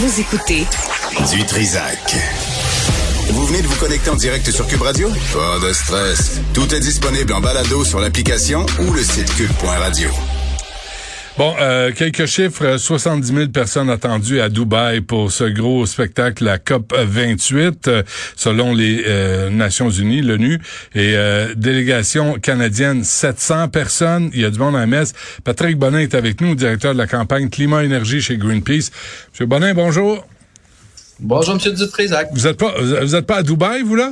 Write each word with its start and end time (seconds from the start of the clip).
Vous 0.00 0.20
écoutez 0.20 0.64
du 1.32 1.44
Trisac. 1.44 2.14
Vous 3.30 3.44
venez 3.46 3.62
de 3.62 3.66
vous 3.66 3.74
connecter 3.80 4.10
en 4.10 4.14
direct 4.14 4.48
sur 4.48 4.64
Cube 4.68 4.82
Radio? 4.82 5.08
Pas 5.32 5.66
de 5.66 5.72
stress. 5.72 6.40
Tout 6.54 6.72
est 6.72 6.78
disponible 6.78 7.32
en 7.32 7.40
balado 7.40 7.84
sur 7.84 7.98
l'application 7.98 8.64
ou 8.78 8.92
le 8.92 9.02
site 9.02 9.34
cube.radio. 9.34 10.10
Bon, 11.38 11.54
euh, 11.60 11.92
quelques 11.92 12.26
chiffres. 12.26 12.78
70 12.78 13.32
000 13.32 13.48
personnes 13.50 13.90
attendues 13.90 14.40
à 14.40 14.48
Dubaï 14.48 15.02
pour 15.02 15.30
ce 15.30 15.44
gros 15.44 15.86
spectacle, 15.86 16.42
la 16.42 16.58
COP 16.58 16.92
28, 16.92 17.86
euh, 17.86 18.02
selon 18.34 18.74
les 18.74 19.04
euh, 19.06 19.48
Nations 19.48 19.88
Unies, 19.88 20.20
l'ONU. 20.20 20.58
Et 20.96 21.14
délégation 21.54 22.40
canadienne, 22.40 23.04
700 23.04 23.68
personnes. 23.68 24.30
Il 24.34 24.40
y 24.40 24.44
a 24.44 24.50
du 24.50 24.58
monde 24.58 24.74
à 24.74 24.80
la 24.80 24.88
messe. 24.88 25.12
Patrick 25.44 25.78
Bonin 25.78 26.00
est 26.00 26.16
avec 26.16 26.40
nous, 26.40 26.56
directeur 26.56 26.92
de 26.92 26.98
la 26.98 27.06
campagne 27.06 27.48
Climat-Énergie 27.48 28.20
chez 28.20 28.36
Greenpeace. 28.36 28.90
Monsieur 29.30 29.46
Bonin, 29.46 29.74
bonjour. 29.74 30.26
Bonjour, 31.20 31.54
Monsieur 31.54 31.70
Dutrisac. 31.70 32.30
Vous 32.32 32.48
êtes 32.48 32.58
pas, 32.58 32.74
vous 32.80 33.14
êtes 33.14 33.26
pas 33.26 33.36
à 33.36 33.42
Dubaï, 33.44 33.82
vous 33.82 33.94
là? 33.94 34.10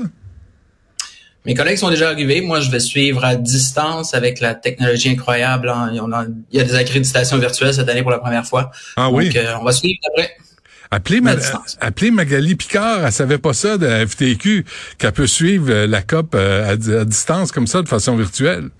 Mes 1.46 1.54
collègues 1.54 1.78
sont 1.78 1.90
déjà 1.90 2.08
arrivés. 2.08 2.40
Moi, 2.40 2.60
je 2.60 2.70
vais 2.72 2.80
suivre 2.80 3.24
à 3.24 3.36
distance 3.36 4.14
avec 4.14 4.40
la 4.40 4.56
technologie 4.56 5.10
incroyable. 5.10 5.72
il 5.92 6.58
y 6.58 6.60
a 6.60 6.64
des 6.64 6.74
accréditations 6.74 7.38
virtuelles 7.38 7.72
cette 7.72 7.88
année 7.88 8.02
pour 8.02 8.10
la 8.10 8.18
première 8.18 8.44
fois. 8.44 8.72
Ah 8.96 9.10
oui? 9.10 9.26
Donc, 9.26 9.36
euh, 9.36 9.54
on 9.60 9.64
va 9.64 9.70
suivre 9.70 10.00
après. 10.12 10.36
Appelez, 10.90 12.10
Magali 12.10 12.56
Picard, 12.56 13.06
elle 13.06 13.12
savait 13.12 13.38
pas 13.38 13.52
ça 13.52 13.78
de 13.78 13.86
la 13.86 14.06
FTQ, 14.06 14.64
qu'elle 14.98 15.12
peut 15.12 15.26
suivre 15.28 15.70
euh, 15.70 15.86
la 15.86 16.02
COP 16.02 16.34
euh, 16.34 16.72
à 16.72 17.04
distance 17.04 17.52
comme 17.52 17.68
ça, 17.68 17.82
de 17.82 17.88
façon 17.88 18.16
virtuelle 18.16 18.70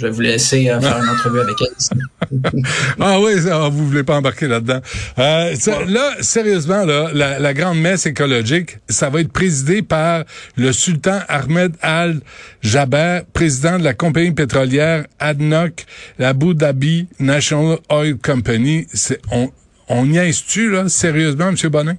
je 0.00 0.06
vais 0.06 0.12
vous 0.12 0.22
laisser 0.22 0.70
euh, 0.70 0.80
faire 0.80 0.96
une 0.96 1.10
entrevue 1.10 1.40
avec 1.40 1.56
elle. 1.60 2.62
ah 3.00 3.20
oui, 3.20 3.38
ça, 3.42 3.68
vous 3.68 3.86
voulez 3.86 4.02
pas 4.02 4.16
embarquer 4.16 4.48
là-dedans. 4.48 4.80
Euh, 5.18 5.54
là, 5.88 6.14
sérieusement, 6.22 6.86
là, 6.86 7.10
la, 7.12 7.54
grande 7.54 7.78
messe 7.78 8.06
écologique, 8.06 8.78
ça 8.88 9.10
va 9.10 9.20
être 9.20 9.32
présidé 9.32 9.82
par 9.82 10.24
le 10.56 10.72
sultan 10.72 11.18
Ahmed 11.28 11.74
Al 11.82 12.20
Jaber, 12.62 13.20
président 13.34 13.78
de 13.78 13.84
la 13.84 13.92
compagnie 13.92 14.32
pétrolière 14.32 15.04
ADNOC, 15.18 15.84
Abu 16.18 16.54
Dhabi 16.54 17.06
National 17.18 17.76
Oil 17.90 18.16
Company. 18.16 18.86
On, 19.30 19.50
on 19.88 20.06
niaise-tu, 20.06 20.70
là, 20.70 20.88
sérieusement, 20.88 21.48
M. 21.48 21.56
Bonnet? 21.68 21.98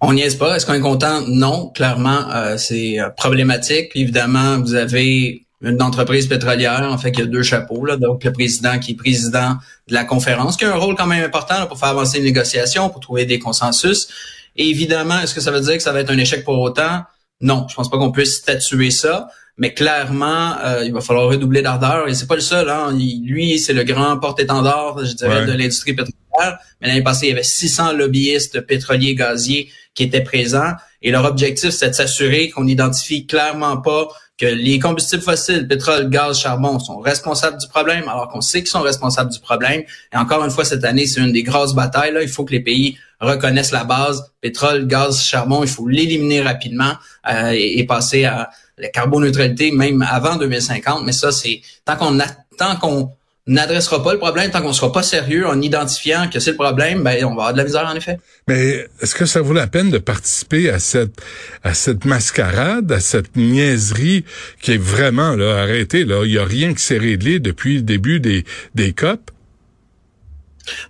On 0.00 0.14
niaise 0.14 0.36
pas. 0.36 0.56
Est-ce 0.56 0.64
qu'on 0.64 0.72
est 0.72 0.80
content? 0.80 1.20
Non, 1.28 1.68
clairement, 1.74 2.30
euh, 2.34 2.56
c'est 2.56 2.96
problématique. 3.18 3.90
Évidemment, 3.94 4.58
vous 4.58 4.74
avez 4.74 5.44
une 5.62 5.82
entreprise 5.82 6.26
pétrolière, 6.26 6.88
en 6.90 6.96
fait, 6.96 7.12
qui 7.12 7.22
a 7.22 7.26
deux 7.26 7.42
chapeaux. 7.42 7.84
Là, 7.84 7.96
donc, 7.96 8.24
le 8.24 8.32
président 8.32 8.78
qui 8.78 8.92
est 8.92 8.94
président 8.94 9.56
de 9.88 9.94
la 9.94 10.04
conférence, 10.04 10.56
qui 10.56 10.64
a 10.64 10.72
un 10.72 10.78
rôle 10.78 10.94
quand 10.96 11.06
même 11.06 11.24
important 11.24 11.66
pour 11.66 11.78
faire 11.78 11.90
avancer 11.90 12.18
les 12.18 12.24
négociations, 12.24 12.88
pour 12.88 13.00
trouver 13.00 13.26
des 13.26 13.38
consensus. 13.38 14.08
Et 14.56 14.68
évidemment, 14.68 15.20
est-ce 15.20 15.34
que 15.34 15.40
ça 15.40 15.50
veut 15.50 15.60
dire 15.60 15.76
que 15.76 15.82
ça 15.82 15.92
va 15.92 16.00
être 16.00 16.10
un 16.10 16.18
échec 16.18 16.44
pour 16.44 16.58
autant? 16.58 17.02
Non, 17.40 17.66
je 17.68 17.74
pense 17.74 17.90
pas 17.90 17.98
qu'on 17.98 18.12
puisse 18.12 18.36
statuer 18.36 18.90
ça. 18.90 19.28
Mais 19.58 19.74
clairement, 19.74 20.56
euh, 20.64 20.84
il 20.86 20.92
va 20.92 21.02
falloir 21.02 21.28
redoubler 21.28 21.60
d'ardeur. 21.60 22.08
Et 22.08 22.14
c'est 22.14 22.26
pas 22.26 22.34
le 22.34 22.40
seul. 22.40 22.70
Hein. 22.70 22.92
lui, 22.92 23.58
c'est 23.58 23.74
le 23.74 23.84
grand 23.84 24.18
porte-étendard, 24.18 25.04
je 25.04 25.12
dirais, 25.12 25.44
de 25.44 25.52
l'industrie 25.52 25.92
pétrolière. 25.92 26.58
Mais 26.80 26.88
l'année 26.88 27.02
passée, 27.02 27.26
il 27.26 27.30
y 27.30 27.32
avait 27.32 27.42
600 27.42 27.92
lobbyistes 27.92 28.62
pétroliers, 28.62 29.14
gaziers 29.14 29.70
qui 29.94 30.04
étaient 30.04 30.22
présents. 30.22 30.72
Et 31.02 31.10
leur 31.10 31.26
objectif, 31.26 31.70
c'est 31.70 31.90
de 31.90 31.94
s'assurer 31.94 32.48
qu'on 32.48 32.64
n'identifie 32.64 33.26
clairement 33.26 33.76
pas 33.76 34.08
que 34.40 34.46
les 34.46 34.78
combustibles 34.78 35.22
fossiles, 35.22 35.68
pétrole, 35.68 36.08
gaz, 36.08 36.40
charbon, 36.40 36.78
sont 36.78 36.98
responsables 36.98 37.58
du 37.58 37.68
problème, 37.68 38.08
alors 38.08 38.28
qu'on 38.28 38.40
sait 38.40 38.60
qu'ils 38.60 38.70
sont 38.70 38.80
responsables 38.80 39.30
du 39.30 39.38
problème. 39.38 39.82
Et 40.12 40.16
encore 40.16 40.42
une 40.42 40.50
fois, 40.50 40.64
cette 40.64 40.82
année, 40.84 41.04
c'est 41.06 41.20
une 41.20 41.32
des 41.32 41.42
grosses 41.42 41.74
batailles. 41.74 42.12
Là. 42.12 42.22
Il 42.22 42.28
faut 42.28 42.44
que 42.44 42.52
les 42.52 42.60
pays 42.60 42.96
reconnaissent 43.20 43.70
la 43.70 43.84
base, 43.84 44.32
pétrole, 44.40 44.86
gaz, 44.86 45.22
charbon. 45.22 45.62
Il 45.62 45.68
faut 45.68 45.86
l'éliminer 45.86 46.40
rapidement 46.40 46.94
euh, 47.30 47.52
et, 47.54 47.84
passer 47.84 48.24
à 48.24 48.48
la 48.78 48.88
carboneutralité, 48.88 49.72
même 49.72 50.00
avant 50.00 50.36
2050. 50.36 51.04
Mais 51.04 51.12
ça, 51.12 51.32
c'est 51.32 51.60
tant 51.84 51.96
qu'on 51.96 52.18
tant 52.56 52.76
qu'on 52.76 53.12
n'adressera 53.46 54.02
pas 54.02 54.12
le 54.12 54.18
problème 54.18 54.50
tant 54.50 54.62
qu'on 54.62 54.72
sera 54.72 54.92
pas 54.92 55.02
sérieux 55.02 55.46
en 55.46 55.60
identifiant 55.60 56.28
que 56.28 56.38
c'est 56.40 56.52
le 56.52 56.56
problème, 56.56 57.02
ben 57.02 57.24
on 57.24 57.28
va 57.28 57.32
avoir 57.32 57.52
de 57.52 57.58
la 57.58 57.64
misère 57.64 57.86
en 57.86 57.94
effet. 57.94 58.18
Mais 58.48 58.86
est-ce 59.00 59.14
que 59.14 59.26
ça 59.26 59.40
vaut 59.40 59.54
la 59.54 59.66
peine 59.66 59.90
de 59.90 59.98
participer 59.98 60.70
à 60.70 60.78
cette 60.78 61.20
à 61.62 61.74
cette 61.74 62.04
mascarade, 62.04 62.92
à 62.92 63.00
cette 63.00 63.36
niaiserie 63.36 64.24
qui 64.60 64.72
est 64.72 64.82
vraiment 64.82 65.34
là 65.36 65.62
arrêtée 65.62 66.04
là, 66.04 66.24
il 66.24 66.32
y 66.32 66.38
a 66.38 66.44
rien 66.44 66.74
qui 66.74 66.82
s'est 66.82 66.98
réglé 66.98 67.40
depuis 67.40 67.76
le 67.76 67.82
début 67.82 68.20
des 68.20 68.44
des 68.74 68.92
COP? 68.92 69.30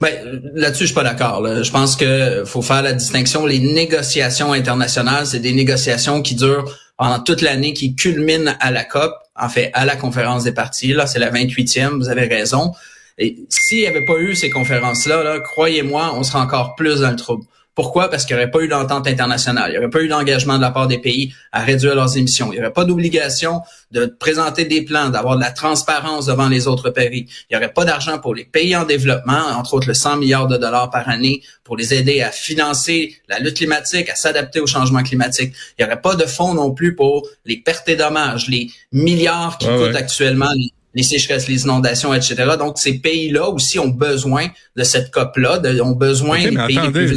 Ben, 0.00 0.12
là-dessus, 0.54 0.82
je 0.82 0.86
suis 0.86 0.94
pas 0.94 1.04
d'accord. 1.04 1.46
Je 1.62 1.70
pense 1.70 1.96
que 1.96 2.44
faut 2.44 2.60
faire 2.60 2.82
la 2.82 2.92
distinction. 2.92 3.46
Les 3.46 3.60
négociations 3.60 4.52
internationales, 4.52 5.26
c'est 5.26 5.38
des 5.38 5.52
négociations 5.52 6.20
qui 6.22 6.34
durent 6.34 6.64
pendant 6.98 7.20
toute 7.20 7.40
l'année, 7.40 7.72
qui 7.72 7.94
culminent 7.94 8.52
à 8.60 8.70
la 8.70 8.84
COP 8.84 9.12
en 9.40 9.48
fait, 9.48 9.70
à 9.74 9.84
la 9.84 9.96
conférence 9.96 10.44
des 10.44 10.52
partis. 10.52 10.92
Là, 10.92 11.06
c'est 11.06 11.18
la 11.18 11.30
28e, 11.30 11.98
vous 11.98 12.08
avez 12.08 12.26
raison. 12.26 12.72
Et 13.18 13.36
s'il 13.48 13.78
n'y 13.78 13.86
avait 13.86 14.04
pas 14.04 14.18
eu 14.18 14.34
ces 14.34 14.50
conférences-là, 14.50 15.22
là, 15.22 15.40
croyez-moi, 15.40 16.12
on 16.14 16.22
serait 16.22 16.40
encore 16.40 16.74
plus 16.74 17.00
dans 17.00 17.10
le 17.10 17.16
trouble. 17.16 17.44
Pourquoi? 17.74 18.10
Parce 18.10 18.24
qu'il 18.26 18.36
n'y 18.36 18.42
aurait 18.42 18.50
pas 18.50 18.60
eu 18.60 18.68
d'entente 18.68 19.06
internationale. 19.06 19.70
Il 19.70 19.72
n'y 19.72 19.78
aurait 19.78 19.90
pas 19.90 20.02
eu 20.02 20.08
d'engagement 20.08 20.56
de 20.56 20.62
la 20.62 20.70
part 20.70 20.88
des 20.88 20.98
pays 20.98 21.32
à 21.52 21.62
réduire 21.62 21.94
leurs 21.94 22.16
émissions. 22.16 22.52
Il 22.52 22.56
n'y 22.56 22.60
aurait 22.60 22.72
pas 22.72 22.84
d'obligation 22.84 23.62
de 23.92 24.06
présenter 24.06 24.64
des 24.64 24.82
plans, 24.82 25.08
d'avoir 25.10 25.36
de 25.36 25.40
la 25.40 25.50
transparence 25.50 26.26
devant 26.26 26.48
les 26.48 26.66
autres 26.66 26.90
pays. 26.90 27.26
Il 27.48 27.52
n'y 27.52 27.56
aurait 27.56 27.72
pas 27.72 27.84
d'argent 27.84 28.18
pour 28.18 28.34
les 28.34 28.44
pays 28.44 28.76
en 28.76 28.84
développement, 28.84 29.46
entre 29.56 29.74
autres 29.74 29.88
le 29.88 29.94
100 29.94 30.16
milliards 30.16 30.48
de 30.48 30.56
dollars 30.56 30.90
par 30.90 31.08
année 31.08 31.42
pour 31.64 31.76
les 31.76 31.94
aider 31.94 32.22
à 32.22 32.30
financer 32.30 33.16
la 33.28 33.38
lutte 33.38 33.56
climatique, 33.56 34.10
à 34.10 34.16
s'adapter 34.16 34.60
au 34.60 34.66
changement 34.66 35.02
climatique. 35.02 35.54
Il 35.78 35.84
n'y 35.84 35.90
aurait 35.90 36.00
pas 36.00 36.16
de 36.16 36.26
fonds 36.26 36.54
non 36.54 36.72
plus 36.72 36.96
pour 36.96 37.26
les 37.44 37.58
pertes 37.58 37.88
et 37.88 37.96
dommages, 37.96 38.48
les 38.48 38.68
milliards 38.92 39.58
qui 39.58 39.66
coûtent 39.66 39.96
actuellement 39.96 40.50
les 40.56 40.72
sécheresses, 41.02 41.48
les 41.48 41.62
inondations, 41.62 42.12
etc. 42.12 42.34
Donc, 42.58 42.78
ces 42.78 42.94
pays-là 42.94 43.48
aussi 43.48 43.78
ont 43.78 43.88
besoin 43.88 44.48
de 44.76 44.82
cette 44.82 45.10
COP-là, 45.10 45.60
ont 45.82 45.92
besoin 45.92 46.40
okay, 46.40 46.50
mais 46.50 46.78
attendez, 46.78 47.08
je, 47.08 47.14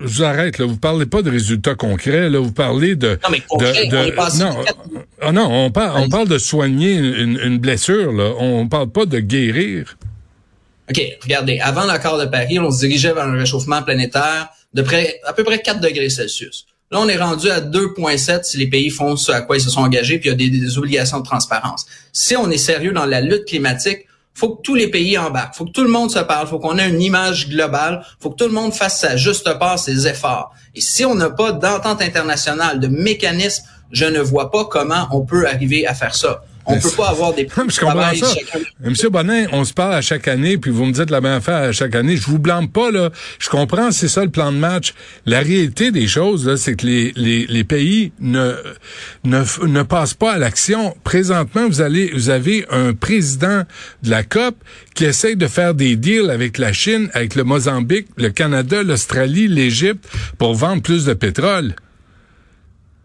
vous 0.00 0.22
arrête, 0.22 0.58
là. 0.58 0.66
Vous 0.66 0.76
parlez 0.76 1.06
pas 1.06 1.22
de 1.22 1.30
résultats 1.30 1.74
concrets, 1.74 2.28
là. 2.28 2.40
Vous 2.40 2.52
parlez 2.52 2.96
de... 2.96 3.18
Non, 3.22 3.30
mais 3.30 3.40
concret, 3.40 3.86
de, 3.86 3.96
on 3.96 4.38
non, 4.38 4.64
ah, 5.20 5.32
non, 5.32 5.66
on 5.66 5.70
parle, 5.70 6.02
on 6.02 6.08
parle 6.08 6.28
de 6.28 6.38
soigner 6.38 6.94
une, 6.94 7.38
une, 7.38 7.58
blessure, 7.58 8.12
là. 8.12 8.32
On 8.38 8.66
parle 8.66 8.90
pas 8.90 9.06
de 9.06 9.20
guérir. 9.20 9.96
OK, 10.90 11.00
regardez. 11.22 11.60
Avant 11.60 11.84
l'accord 11.84 12.18
de 12.18 12.26
Paris, 12.26 12.58
on 12.58 12.70
se 12.70 12.80
dirigeait 12.80 13.12
vers 13.12 13.24
un 13.24 13.38
réchauffement 13.38 13.82
planétaire 13.82 14.48
de 14.74 14.82
près, 14.82 15.20
à 15.24 15.32
peu 15.32 15.44
près 15.44 15.60
4 15.60 15.80
degrés 15.80 16.10
Celsius. 16.10 16.66
Là, 16.92 17.00
on 17.00 17.08
est 17.08 17.16
rendu 17.16 17.50
à 17.50 17.62
2,7 17.62 18.44
si 18.44 18.58
les 18.58 18.66
pays 18.66 18.90
font 18.90 19.16
ce 19.16 19.32
à 19.32 19.40
quoi 19.40 19.56
ils 19.56 19.62
se 19.62 19.70
sont 19.70 19.80
engagés, 19.80 20.18
puis 20.18 20.28
il 20.28 20.42
y 20.42 20.46
a 20.46 20.50
des, 20.50 20.76
obligations 20.76 21.20
de 21.20 21.24
transparence. 21.24 21.86
Si 22.12 22.36
on 22.36 22.50
est 22.50 22.58
sérieux 22.58 22.92
dans 22.92 23.06
la 23.06 23.22
lutte 23.22 23.46
climatique, 23.46 24.06
faut 24.34 24.56
que 24.56 24.60
tous 24.60 24.74
les 24.74 24.88
pays 24.88 25.16
embarquent, 25.16 25.54
faut 25.54 25.64
que 25.64 25.70
tout 25.70 25.84
le 25.84 25.88
monde 25.88 26.10
se 26.10 26.18
parle, 26.18 26.46
faut 26.48 26.58
qu'on 26.58 26.76
ait 26.76 26.90
une 26.90 27.00
image 27.00 27.48
globale, 27.48 28.04
faut 28.20 28.28
que 28.28 28.36
tout 28.36 28.46
le 28.46 28.52
monde 28.52 28.74
fasse 28.74 29.00
sa 29.00 29.16
juste 29.16 29.58
part, 29.58 29.78
ses 29.78 30.06
efforts. 30.06 30.52
Et 30.74 30.82
si 30.82 31.06
on 31.06 31.14
n'a 31.14 31.30
pas 31.30 31.52
d'entente 31.52 32.02
internationale, 32.02 32.78
de 32.78 32.88
mécanisme, 32.88 33.64
je 33.90 34.04
ne 34.04 34.20
vois 34.20 34.50
pas 34.50 34.66
comment 34.66 35.08
on 35.12 35.22
peut 35.22 35.48
arriver 35.48 35.86
à 35.86 35.94
faire 35.94 36.14
ça. 36.14 36.42
On 36.64 36.78
peut 36.78 36.90
pas 36.96 37.08
avoir 37.08 37.34
des 37.34 37.48
je 37.68 37.80
comprends 37.80 38.14
ça. 38.14 38.26
Monsieur 38.80 39.10
Bonin, 39.10 39.46
on 39.52 39.64
se 39.64 39.72
parle 39.72 39.94
à 39.94 40.00
chaque 40.00 40.28
année, 40.28 40.58
puis 40.58 40.70
vous 40.70 40.84
me 40.84 40.92
dites 40.92 41.10
la 41.10 41.20
même 41.20 41.38
affaire 41.38 41.56
à 41.56 41.72
chaque 41.72 41.94
année. 41.94 42.16
Je 42.16 42.26
vous 42.26 42.38
blâme 42.38 42.68
pas, 42.68 42.90
là. 42.90 43.10
Je 43.38 43.48
comprends, 43.48 43.90
c'est 43.90 44.08
ça 44.08 44.24
le 44.24 44.30
plan 44.30 44.52
de 44.52 44.58
match. 44.58 44.94
La 45.26 45.40
réalité 45.40 45.90
des 45.90 46.06
choses, 46.06 46.46
là, 46.46 46.56
c'est 46.56 46.74
que 46.74 46.86
les, 46.86 47.12
les, 47.16 47.46
les 47.46 47.64
pays 47.64 48.12
ne, 48.20 48.54
ne, 49.24 49.42
ne 49.66 49.82
passent 49.82 50.14
pas 50.14 50.32
à 50.32 50.38
l'action. 50.38 50.94
Présentement, 51.04 51.66
vous 51.68 51.80
allez, 51.80 52.10
vous 52.14 52.30
avez 52.30 52.64
un 52.70 52.94
président 52.94 53.62
de 54.02 54.10
la 54.10 54.22
COP 54.22 54.54
qui 54.94 55.04
essaye 55.04 55.36
de 55.36 55.46
faire 55.48 55.74
des 55.74 55.96
deals 55.96 56.30
avec 56.30 56.58
la 56.58 56.72
Chine, 56.72 57.10
avec 57.14 57.34
le 57.34 57.44
Mozambique, 57.44 58.08
le 58.16 58.30
Canada, 58.30 58.82
l'Australie, 58.82 59.48
l'Égypte 59.48 60.04
pour 60.38 60.54
vendre 60.54 60.82
plus 60.82 61.04
de 61.04 61.14
pétrole. 61.14 61.74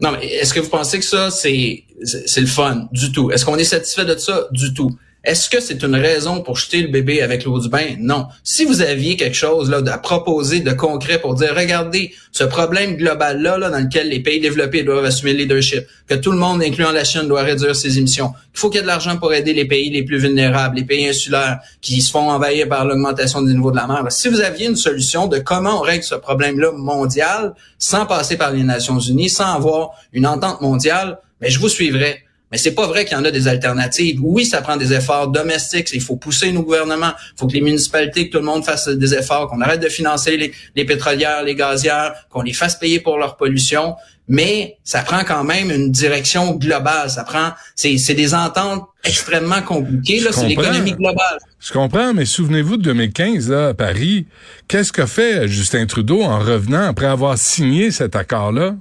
Non, 0.00 0.12
mais 0.12 0.26
est-ce 0.26 0.54
que 0.54 0.60
vous 0.60 0.68
pensez 0.68 0.98
que 0.98 1.04
ça, 1.04 1.30
c'est, 1.30 1.84
c'est 2.04 2.40
le 2.40 2.46
fun? 2.46 2.88
Du 2.92 3.10
tout? 3.10 3.30
Est-ce 3.30 3.44
qu'on 3.44 3.56
est 3.56 3.64
satisfait 3.64 4.04
de 4.04 4.16
ça? 4.16 4.48
Du 4.52 4.72
tout? 4.72 4.96
Est-ce 5.28 5.50
que 5.50 5.60
c'est 5.60 5.82
une 5.82 5.94
raison 5.94 6.40
pour 6.40 6.56
jeter 6.56 6.80
le 6.80 6.88
bébé 6.88 7.20
avec 7.20 7.44
l'eau 7.44 7.60
du 7.60 7.68
bain? 7.68 7.96
Non. 7.98 8.28
Si 8.42 8.64
vous 8.64 8.80
aviez 8.80 9.14
quelque 9.14 9.36
chose 9.36 9.68
là, 9.68 9.82
à 9.92 9.98
proposer 9.98 10.60
de 10.60 10.72
concret 10.72 11.20
pour 11.20 11.34
dire, 11.34 11.54
regardez, 11.54 12.14
ce 12.32 12.44
problème 12.44 12.96
global-là, 12.96 13.58
là, 13.58 13.68
dans 13.68 13.78
lequel 13.78 14.08
les 14.08 14.20
pays 14.20 14.40
développés 14.40 14.84
doivent 14.84 15.04
assumer 15.04 15.34
le 15.34 15.40
leadership, 15.40 15.84
que 16.06 16.14
tout 16.14 16.32
le 16.32 16.38
monde, 16.38 16.62
incluant 16.62 16.92
la 16.92 17.04
Chine, 17.04 17.28
doit 17.28 17.42
réduire 17.42 17.76
ses 17.76 17.98
émissions, 17.98 18.30
qu'il 18.30 18.38
faut 18.54 18.70
qu'il 18.70 18.76
y 18.76 18.78
ait 18.78 18.84
de 18.84 18.86
l'argent 18.86 19.18
pour 19.18 19.34
aider 19.34 19.52
les 19.52 19.66
pays 19.66 19.90
les 19.90 20.02
plus 20.02 20.16
vulnérables, 20.16 20.76
les 20.76 20.84
pays 20.84 21.06
insulaires 21.06 21.58
qui 21.82 22.00
se 22.00 22.10
font 22.10 22.30
envahir 22.30 22.66
par 22.66 22.86
l'augmentation 22.86 23.42
du 23.42 23.52
niveau 23.52 23.70
de 23.70 23.76
la 23.76 23.86
mer. 23.86 24.06
Si 24.08 24.30
vous 24.30 24.40
aviez 24.40 24.66
une 24.66 24.76
solution 24.76 25.26
de 25.26 25.40
comment 25.40 25.80
on 25.80 25.82
règle 25.82 26.04
ce 26.04 26.14
problème-là 26.14 26.72
mondial, 26.72 27.52
sans 27.78 28.06
passer 28.06 28.38
par 28.38 28.50
les 28.52 28.62
Nations 28.62 28.98
Unies, 28.98 29.28
sans 29.28 29.52
avoir 29.52 29.90
une 30.14 30.26
entente 30.26 30.62
mondiale, 30.62 31.18
mais 31.42 31.50
je 31.50 31.60
vous 31.60 31.68
suivrai. 31.68 32.24
Mais 32.50 32.58
c'est 32.58 32.74
pas 32.74 32.86
vrai 32.86 33.04
qu'il 33.04 33.16
y 33.16 33.20
en 33.20 33.24
a 33.24 33.30
des 33.30 33.46
alternatives. 33.46 34.20
Oui, 34.22 34.46
ça 34.46 34.62
prend 34.62 34.76
des 34.76 34.92
efforts 34.92 35.28
domestiques. 35.28 35.88
Il 35.92 36.00
faut 36.00 36.16
pousser 36.16 36.50
nos 36.50 36.62
gouvernements. 36.62 37.12
Il 37.34 37.38
faut 37.38 37.46
que 37.46 37.52
les 37.52 37.60
municipalités, 37.60 38.28
que 38.28 38.32
tout 38.32 38.38
le 38.38 38.44
monde 38.44 38.64
fasse 38.64 38.88
des 38.88 39.14
efforts, 39.14 39.48
qu'on 39.48 39.60
arrête 39.60 39.80
de 39.80 39.88
financer 39.88 40.36
les, 40.36 40.52
les 40.74 40.84
pétrolières, 40.84 41.42
les 41.42 41.54
gazières, 41.54 42.14
qu'on 42.30 42.42
les 42.42 42.54
fasse 42.54 42.76
payer 42.76 43.00
pour 43.00 43.18
leur 43.18 43.36
pollution. 43.36 43.96
Mais 44.28 44.76
ça 44.84 45.00
prend 45.00 45.24
quand 45.24 45.42
même 45.42 45.70
une 45.70 45.90
direction 45.90 46.54
globale. 46.54 47.08
Ça 47.08 47.24
prend, 47.24 47.52
c'est, 47.74 47.96
des 48.14 48.34
ententes 48.34 48.84
extrêmement 49.02 49.62
compliquées. 49.62 50.20
Là, 50.20 50.32
c'est 50.32 50.46
l'économie 50.46 50.92
globale. 50.92 51.38
Je 51.58 51.72
comprends, 51.72 52.12
mais 52.12 52.26
souvenez-vous 52.26 52.76
de 52.76 52.82
2015 52.82 53.50
là 53.50 53.68
à 53.68 53.74
Paris. 53.74 54.26
Qu'est-ce 54.68 54.92
qu'a 54.92 55.06
fait 55.06 55.48
Justin 55.48 55.86
Trudeau 55.86 56.22
en 56.22 56.38
revenant 56.38 56.82
après 56.82 57.06
avoir 57.06 57.38
signé 57.38 57.90
cet 57.90 58.16
accord-là? 58.16 58.74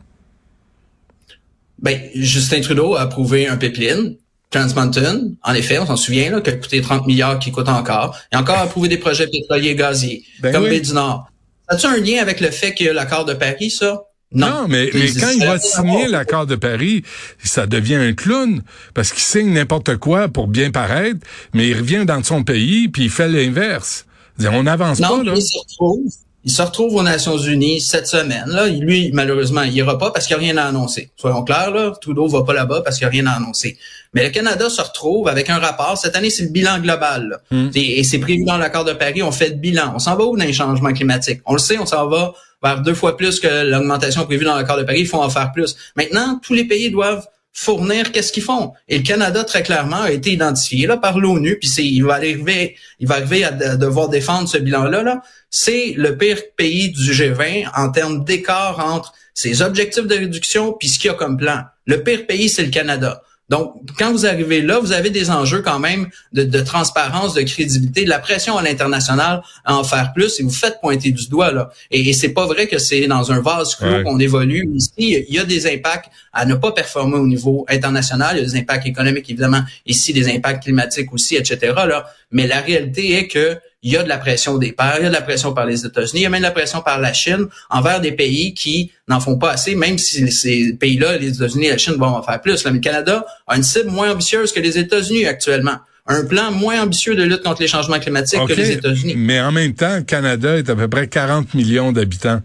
Ben, 1.80 2.00
Justin 2.16 2.62
Trudeau 2.62 2.96
a 2.96 3.02
approuvé 3.02 3.48
un 3.48 3.58
pipeline, 3.58 4.16
Trans 4.50 4.74
Mountain, 4.76 5.32
en 5.44 5.54
effet, 5.54 5.78
on 5.80 5.86
s'en 5.86 5.98
souvient, 5.98 6.32
là, 6.32 6.42
qui 6.42 6.50
a 6.50 6.54
coûté 6.54 6.82
30 6.82 7.06
milliards, 7.06 7.38
qui 7.40 7.52
coûte 7.52 7.68
encore. 7.68 8.18
Il 8.32 8.38
a 8.38 8.42
encore 8.42 8.58
approuvé 8.58 8.88
des 8.88 8.98
projets 8.98 9.28
pétroliers 9.28 9.76
gaziers, 9.76 10.24
ben 10.42 10.54
comme 10.54 10.64
Baie 10.64 10.80
du 10.80 10.94
Nord. 10.94 11.28
As-tu 11.68 11.86
un 11.86 11.98
lien 11.98 12.22
avec 12.22 12.40
le 12.40 12.50
fait 12.50 12.74
que 12.74 12.86
l'accord 12.86 13.26
de 13.26 13.34
Paris, 13.34 13.72
ça? 13.72 14.04
Non, 14.32 14.68
mais, 14.68 14.90
mais 14.94 15.12
quand 15.14 15.32
il 15.32 15.46
va 15.46 15.58
signer 15.58 16.08
l'accord 16.08 16.46
de 16.46 16.56
Paris, 16.56 17.04
ça 17.44 17.66
devient 17.66 17.96
un 17.96 18.14
clown 18.14 18.62
parce 18.94 19.12
qu'il 19.12 19.22
signe 19.22 19.54
n'importe 19.54 19.96
quoi 19.98 20.28
pour 20.28 20.48
bien 20.48 20.70
paraître, 20.70 21.20
mais 21.54 21.70
il 21.70 21.78
revient 21.78 22.04
dans 22.06 22.22
son 22.24 22.44
pays 22.44 22.90
puis 22.90 23.06
il 23.06 23.10
fait 23.10 23.30
l'inverse. 23.30 24.06
On 24.40 24.64
n'avance 24.64 25.00
pas 25.00 25.24
là. 25.24 25.34
Il 25.34 25.42
se 25.42 25.58
retrouve, 25.58 26.12
il 26.48 26.52
se 26.54 26.62
retrouve 26.62 26.96
aux 26.96 27.04
Nations 27.04 27.38
Unies 27.38 27.82
cette 27.82 28.08
semaine. 28.08 28.46
Là, 28.48 28.68
lui, 28.68 29.12
malheureusement, 29.12 29.64
il 29.64 29.74
ira 29.74 29.98
pas 29.98 30.12
parce 30.12 30.28
qu'il 30.28 30.38
n'y 30.38 30.44
a 30.44 30.46
rien 30.46 30.58
à 30.58 30.64
annoncer. 30.64 31.12
Soyons 31.18 31.44
clairs, 31.44 31.72
là, 31.72 31.92
Trudeau 32.00 32.26
va 32.30 32.44
pas 32.44 32.54
là-bas 32.54 32.84
parce 32.86 32.98
qu'il 32.98 33.06
n'y 33.06 33.10
a 33.10 33.12
rien 33.12 33.28
à 33.28 33.34
annoncer. 33.34 33.78
Mais 34.14 34.24
le 34.24 34.30
Canada 34.30 34.70
se 34.70 34.82
retrouve 34.82 35.28
avec 35.28 35.50
un 35.50 35.58
rapport. 35.58 35.98
Cette 35.98 36.16
année, 36.16 36.30
c'est 36.30 36.44
le 36.44 36.50
bilan 36.52 36.80
global. 36.80 37.42
Hmm. 37.52 37.68
Et, 37.76 38.02
c'est 38.06 38.20
prévu 38.20 38.46
dans 38.46 38.56
l'accord 38.56 38.86
de 38.86 38.94
Paris. 38.94 39.22
On 39.24 39.34
fait 39.34 39.50
le 39.50 39.56
bilan. 39.56 39.92
On 39.94 40.00
s'en 40.00 40.16
va 40.16 40.24
où 40.24 40.38
dans 40.38 40.46
les 40.46 40.54
changements 40.54 40.94
climatiques? 40.94 41.42
On 41.46 41.52
le 41.52 41.60
sait, 41.60 41.78
on 41.80 41.86
s'en 41.86 42.08
va 42.08 42.34
vers 42.64 42.82
deux 42.82 42.94
fois 42.94 43.18
plus 43.18 43.42
que 43.42 43.70
l'augmentation 43.70 44.26
prévue 44.26 44.46
dans 44.46 44.56
l'accord 44.56 44.78
de 44.78 44.84
Paris. 44.84 45.02
Il 45.02 45.08
faut 45.08 45.22
en 45.22 45.30
faire 45.30 45.52
plus. 45.52 45.76
Maintenant, 45.98 46.40
tous 46.42 46.54
les 46.54 46.64
pays 46.64 46.90
doivent 46.90 47.28
fournir 47.60 48.12
qu'est-ce 48.12 48.32
qu'ils 48.32 48.44
font? 48.44 48.74
Et 48.88 49.00
le 49.00 49.04
Canada, 49.04 49.44
très 49.44 49.64
clairement, 49.64 50.04
a 50.04 50.12
été 50.12 50.32
identifié 50.32 50.86
là 50.86 50.96
par 50.96 51.18
l'ONU, 51.18 51.58
puis 51.58 51.68
c'est, 51.68 51.84
il 51.84 52.02
va 52.02 52.14
arriver, 52.14 52.76
il 53.00 53.08
va 53.08 53.16
arriver 53.16 53.44
à, 53.46 53.52
devoir 53.52 54.10
défendre 54.10 54.48
ce 54.48 54.60
bilan-là. 54.60 55.02
Là. 55.02 55.22
C'est 55.50 55.96
le 55.98 56.16
pire 56.16 56.40
pays 56.56 56.92
du 56.92 57.12
G20 57.12 57.68
en 57.76 57.90
termes 57.90 58.24
d'écart 58.24 58.80
entre 58.80 59.14
ses 59.34 59.64
objectifs 59.64 60.06
de 60.06 60.14
réduction 60.14 60.74
puis 60.74 60.88
ce 60.88 61.00
qu'il 61.00 61.08
y 61.08 61.12
a 61.12 61.16
comme 61.16 61.36
plan. 61.36 61.64
Le 61.88 62.04
pire 62.04 62.28
pays, 62.28 62.48
c'est 62.48 62.64
le 62.64 62.70
Canada. 62.70 63.24
Donc, 63.50 63.76
quand 63.98 64.12
vous 64.12 64.26
arrivez 64.26 64.62
là, 64.62 64.80
vous 64.80 64.92
avez 64.92 65.10
des 65.10 65.30
enjeux 65.30 65.62
quand 65.62 65.80
même 65.80 66.08
de, 66.34 66.62
transparence, 66.62 67.34
de 67.34 67.42
crédibilité, 67.44 68.04
de 68.04 68.10
la 68.10 68.20
pression 68.20 68.58
à 68.58 68.62
l'international 68.62 69.42
à 69.64 69.76
en 69.76 69.84
faire 69.84 70.12
plus 70.14 70.40
et 70.40 70.44
vous 70.44 70.50
faites 70.50 70.80
pointer 70.82 71.12
du 71.12 71.28
doigt 71.30 71.52
là. 71.52 71.70
Et, 71.92 72.12
c'est 72.14 72.34
pas 72.34 72.46
vrai 72.46 72.68
que 72.68 72.78
c'est 72.78 73.06
dans 73.08 73.32
un 73.32 73.42
vase 73.42 73.76
clos 73.76 74.04
qu'on 74.04 74.20
évolue. 74.20 74.68
Ici, 74.74 74.92
il 74.98 75.34
y 75.34 75.40
a 75.40 75.46
des 75.46 75.68
impacts 75.68 76.10
à 76.34 76.46
ne 76.46 76.56
pas 76.56 76.72
performer 76.72 77.18
au 77.18 77.28
niveau 77.28 77.66
international. 77.70 78.36
Il 78.36 78.40
y 78.40 78.42
a 78.42 78.46
des 78.46 78.58
impacts 78.58 78.86
économiques 78.86 79.30
évidemment, 79.30 79.62
ici 79.86 80.14
des 80.14 80.30
impacts 80.30 80.64
climatiques 80.64 81.14
aussi, 81.14 81.36
etc. 81.36 81.74
Là. 81.76 82.06
Mais 82.32 82.48
la 82.48 82.60
réalité 82.60 83.18
est 83.18 83.28
que 83.28 83.58
il 83.84 83.92
y 83.92 83.98
a 83.98 84.04
de 84.04 84.10
la 84.10 84.18
pression 84.18 84.58
des 84.58 84.72
pairs, 84.72 84.96
il 85.00 85.04
y 85.04 85.06
a 85.06 85.10
de 85.10 85.14
la 85.14 85.22
pression 85.22 85.54
par 85.54 85.66
les 85.66 85.86
États-Unis, 85.86 86.22
il 86.22 86.24
y 86.24 86.26
a 86.26 86.30
même 86.30 86.42
de 86.42 86.46
la 86.46 86.52
pression 86.52 86.82
par 86.82 87.00
la 87.00 87.14
Chine 87.14 87.48
envers 87.70 88.02
des 88.02 88.12
pays 88.12 88.54
qui 88.54 88.92
n'en 89.08 89.20
font 89.20 89.38
pas 89.38 89.52
assez, 89.52 89.76
même 89.76 89.98
si 89.98 90.32
ces 90.32 90.74
pays-là, 90.74 91.18
les 91.18 91.36
États-Unis 91.36 91.68
et 91.68 91.72
la 91.72 91.78
Chine 91.78 91.96
vont 91.96 92.08
en 92.08 92.24
faire 92.24 92.42
plus. 92.42 92.66
le 92.66 92.80
Canada 92.80 93.26
a 93.46 93.56
une 93.56 93.64
cible 93.64 93.90
moins 93.90 94.12
ambitieuse 94.12 94.52
que 94.52 94.60
les 94.60 94.78
États-Unis 94.78 95.26
actuellement 95.26 95.78
un 96.08 96.24
plan 96.24 96.52
moins 96.52 96.84
ambitieux 96.84 97.16
de 97.16 97.24
lutte 97.24 97.44
contre 97.44 97.62
les 97.62 97.68
changements 97.68 98.00
climatiques 98.00 98.40
que 98.48 98.54
les 98.54 98.72
États-Unis. 98.72 99.16
Mais 99.18 99.42
en 99.42 99.52
même 99.52 99.74
temps, 99.74 99.98
le 99.98 100.04
Canada 100.04 100.58
est 100.58 100.70
à 100.70 100.76
peu 100.76 100.88
près 100.88 101.08
40 101.08 101.54
millions 101.54 101.92
d'habitants. 101.92 102.42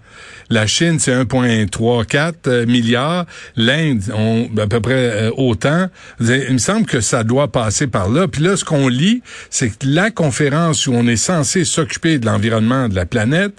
La 0.50 0.66
Chine, 0.66 0.98
c'est 0.98 1.14
1,34 1.14 2.34
euh, 2.46 2.66
milliards. 2.66 3.24
L'Inde, 3.56 4.02
on 4.14 4.48
à 4.58 4.66
peu 4.66 4.80
près 4.80 4.94
euh, 4.94 5.30
autant. 5.36 5.88
Il 6.20 6.52
me 6.52 6.58
semble 6.58 6.86
que 6.86 7.00
ça 7.00 7.24
doit 7.24 7.50
passer 7.50 7.86
par 7.86 8.10
là. 8.10 8.28
Puis 8.28 8.42
là, 8.42 8.56
ce 8.56 8.64
qu'on 8.64 8.88
lit, 8.88 9.22
c'est 9.48 9.70
que 9.70 9.86
la 9.86 10.10
conférence 10.10 10.86
où 10.86 10.92
on 10.92 11.06
est 11.06 11.16
censé 11.16 11.64
s'occuper 11.64 12.18
de 12.18 12.26
l'environnement 12.26 12.88
de 12.88 12.94
la 12.96 13.06
planète, 13.06 13.54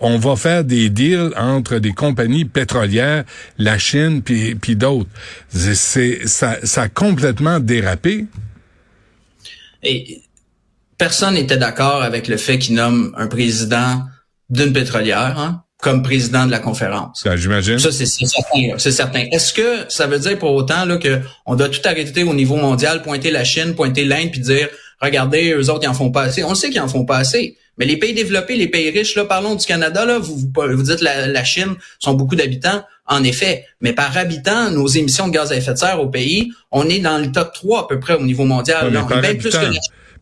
on 0.00 0.18
va 0.18 0.36
faire 0.36 0.64
des 0.64 0.88
deals 0.88 1.32
entre 1.36 1.78
des 1.78 1.92
compagnies 1.92 2.44
pétrolières, 2.44 3.24
la 3.58 3.78
Chine 3.78 4.22
puis, 4.22 4.54
puis 4.54 4.76
d'autres. 4.76 5.10
C'est 5.50 6.26
ça, 6.26 6.56
ça 6.62 6.82
a 6.82 6.88
complètement 6.88 7.60
dérapé. 7.60 8.26
Et 9.82 10.22
personne 10.98 11.34
n'était 11.34 11.56
d'accord 11.56 12.02
avec 12.02 12.28
le 12.28 12.36
fait 12.36 12.58
qu'il 12.58 12.74
nomme 12.74 13.14
un 13.16 13.26
président 13.26 14.02
d'une 14.50 14.72
pétrolière 14.72 15.38
hein, 15.38 15.64
comme 15.80 16.02
président 16.02 16.46
de 16.46 16.50
la 16.50 16.60
conférence. 16.60 17.26
J'imagine. 17.34 17.78
Ça, 17.78 17.90
c'est 17.90 18.06
certain. 18.06 18.78
C'est 18.78 18.92
certain. 18.92 19.24
Est-ce 19.32 19.52
que 19.52 19.84
ça 19.88 20.06
veut 20.06 20.18
dire 20.18 20.38
pour 20.38 20.52
autant 20.52 20.84
là, 20.84 20.98
que 20.98 21.20
on 21.46 21.56
doit 21.56 21.68
tout 21.68 21.80
arrêter 21.84 22.22
au 22.22 22.34
niveau 22.34 22.56
mondial, 22.56 23.02
pointer 23.02 23.30
la 23.30 23.44
Chine, 23.44 23.74
pointer 23.74 24.04
l'Inde, 24.04 24.30
puis 24.30 24.40
dire 24.40 24.68
regardez, 25.00 25.52
eux 25.52 25.70
autres, 25.70 25.80
ils 25.82 25.88
en 25.88 25.94
font 25.94 26.12
pas 26.12 26.22
assez. 26.22 26.44
On 26.44 26.54
sait 26.54 26.70
qu'ils 26.70 26.80
en 26.80 26.88
font 26.88 27.04
pas 27.04 27.16
assez. 27.16 27.56
Mais 27.78 27.86
les 27.86 27.96
pays 27.96 28.14
développés, 28.14 28.56
les 28.56 28.68
pays 28.68 28.90
riches, 28.90 29.16
là, 29.16 29.24
parlons 29.24 29.54
du 29.54 29.64
Canada, 29.66 30.04
là, 30.04 30.18
vous, 30.18 30.36
vous, 30.36 30.82
dites 30.82 31.00
la, 31.00 31.26
la 31.26 31.44
Chine 31.44 31.74
sont 31.98 32.14
beaucoup 32.14 32.36
d'habitants. 32.36 32.84
En 33.12 33.22
effet, 33.24 33.66
mais 33.82 33.92
par 33.92 34.16
habitant, 34.16 34.70
nos 34.70 34.86
émissions 34.86 35.28
de 35.28 35.32
gaz 35.32 35.52
à 35.52 35.56
effet 35.56 35.72
de 35.72 35.78
serre 35.78 36.00
au 36.00 36.08
pays, 36.08 36.50
on 36.70 36.88
est 36.88 37.00
dans 37.00 37.18
le 37.18 37.30
top 37.30 37.52
3 37.52 37.80
à 37.80 37.86
peu 37.86 38.00
près 38.00 38.14
au 38.14 38.22
niveau 38.22 38.44
mondial. 38.44 38.90
mais, 38.90 39.34
plus 39.34 39.50
que 39.50 39.58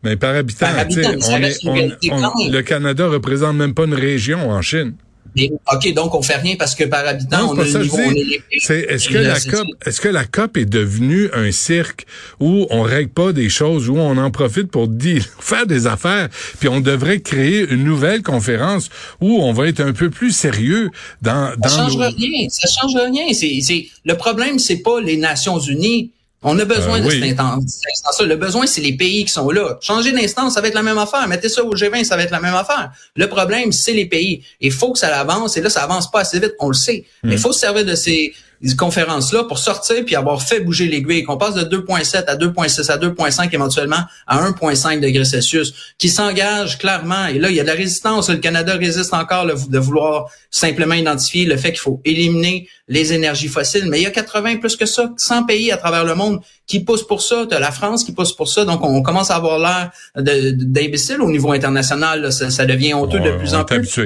mais 0.03 0.17
par 0.17 0.35
habitant, 0.35 0.67
le 0.77 2.61
Canada 2.61 3.07
représente 3.07 3.55
même 3.55 3.73
pas 3.73 3.85
une 3.85 3.93
région 3.93 4.49
en 4.49 4.61
Chine. 4.61 4.95
OK, 5.37 5.93
donc 5.93 6.13
on 6.13 6.21
fait 6.21 6.35
rien 6.35 6.55
parce 6.57 6.75
que 6.75 6.83
par 6.83 7.07
habitant, 7.07 7.51
on 7.51 7.59
a 7.59 7.63
le 7.63 7.83
niveau, 7.83 7.97
Est-ce 7.99 9.07
que 9.07 9.17
la 9.17 9.39
COP, 9.39 9.67
est-ce 9.85 10.01
que 10.01 10.09
la 10.09 10.25
COP 10.25 10.57
est 10.57 10.65
devenue 10.65 11.29
un 11.33 11.51
cirque 11.51 12.05
où 12.39 12.67
on 12.69 12.81
règle 12.81 13.11
pas 13.11 13.31
des 13.31 13.49
choses, 13.49 13.89
où 13.89 13.97
on 13.97 14.17
en 14.17 14.31
profite 14.31 14.69
pour 14.69 14.87
dire, 14.87 15.25
faire 15.39 15.65
des 15.65 15.87
affaires, 15.87 16.29
puis 16.59 16.67
on 16.67 16.81
devrait 16.81 17.21
créer 17.21 17.65
une 17.69 17.83
nouvelle 17.83 18.23
conférence 18.23 18.89
où 19.21 19.41
on 19.41 19.53
va 19.53 19.67
être 19.67 19.79
un 19.79 19.93
peu 19.93 20.09
plus 20.09 20.31
sérieux 20.31 20.89
dans, 21.21 21.57
dans 21.57 21.69
Ça 21.69 21.77
change 21.77 21.97
rien, 21.97 22.49
ça 22.49 22.67
change 22.81 22.95
rien. 22.95 23.33
C'est, 23.33 23.59
c'est, 23.61 23.87
le 24.03 24.15
problème, 24.15 24.59
c'est 24.59 24.81
pas 24.81 24.99
les 24.99 25.17
Nations 25.17 25.59
Unies 25.59 26.11
on 26.43 26.57
a 26.57 26.65
besoin 26.65 26.99
euh, 26.99 27.03
de 27.03 27.09
cette 27.09 27.39
instance-là. 27.39 28.25
Le 28.25 28.35
besoin, 28.35 28.65
c'est 28.65 28.81
les 28.81 28.93
pays 28.93 29.25
qui 29.25 29.31
sont 29.31 29.49
là. 29.51 29.77
Changer 29.79 30.11
d'instance, 30.11 30.55
ça 30.55 30.61
va 30.61 30.69
être 30.69 30.73
la 30.73 30.81
même 30.81 30.97
affaire. 30.97 31.27
Mettez 31.27 31.49
ça 31.49 31.63
au 31.63 31.75
G20, 31.75 32.03
ça 32.03 32.15
va 32.15 32.23
être 32.23 32.31
la 32.31 32.39
même 32.39 32.55
affaire. 32.55 32.91
Le 33.15 33.27
problème, 33.27 33.71
c'est 33.71 33.93
les 33.93 34.07
pays. 34.07 34.43
Il 34.59 34.71
faut 34.71 34.91
que 34.91 34.99
ça 34.99 35.15
avance. 35.19 35.55
Et 35.57 35.61
là, 35.61 35.69
ça 35.69 35.83
avance 35.83 36.09
pas 36.09 36.21
assez 36.21 36.39
vite, 36.39 36.53
on 36.59 36.69
le 36.69 36.73
sait. 36.73 37.05
Mais 37.23 37.33
il 37.33 37.37
hmm. 37.37 37.41
faut 37.41 37.51
se 37.51 37.59
servir 37.59 37.85
de 37.85 37.93
ces 37.93 38.33
conférences-là 38.75 39.43
pour 39.45 39.57
sortir 39.57 40.05
puis 40.05 40.15
avoir 40.15 40.41
fait 40.41 40.59
bouger 40.59 40.87
l'aiguille, 40.87 41.23
qu'on 41.23 41.37
passe 41.37 41.55
de 41.55 41.63
2,7 41.63 42.25
à 42.25 42.35
2,6 42.35 42.91
à 42.91 42.97
2,5 42.97 43.53
éventuellement 43.53 44.03
à 44.27 44.49
1,5 44.49 44.99
degrés 44.99 45.25
Celsius, 45.25 45.73
qui 45.97 46.09
s'engage 46.09 46.77
clairement. 46.77 47.25
Et 47.27 47.39
là, 47.39 47.49
il 47.49 47.55
y 47.55 47.59
a 47.59 47.63
de 47.63 47.67
la 47.67 47.73
résistance. 47.73 48.29
Le 48.29 48.37
Canada 48.37 48.75
résiste 48.75 49.13
encore 49.13 49.45
de 49.45 49.79
vouloir 49.79 50.29
simplement 50.49 50.95
identifier 50.95 51.45
le 51.45 51.57
fait 51.57 51.71
qu'il 51.71 51.79
faut 51.79 52.01
éliminer 52.05 52.67
les 52.87 53.13
énergies 53.13 53.47
fossiles. 53.47 53.85
Mais 53.87 53.99
il 53.99 54.03
y 54.03 54.07
a 54.07 54.11
80 54.11 54.57
plus 54.57 54.75
que 54.75 54.85
ça, 54.85 55.11
100 55.17 55.45
pays 55.45 55.71
à 55.71 55.77
travers 55.77 56.03
le 56.03 56.13
monde 56.13 56.41
qui 56.71 56.79
poussent 56.79 57.05
pour 57.05 57.21
ça. 57.21 57.45
Tu 57.51 57.59
la 57.59 57.71
France 57.71 58.05
qui 58.05 58.13
pousse 58.13 58.33
pour 58.33 58.47
ça. 58.47 58.63
Donc, 58.63 58.81
on 58.81 59.01
commence 59.01 59.29
à 59.29 59.35
avoir 59.35 59.59
l'air 59.59 59.91
d'imbécile 60.15 61.19
au 61.21 61.29
niveau 61.29 61.51
international. 61.51 62.31
Ça, 62.31 62.65
devient 62.65 62.93
honteux 62.93 63.19
de 63.19 63.31
plus 63.31 63.53
en 63.53 63.65
plus. 63.65 63.99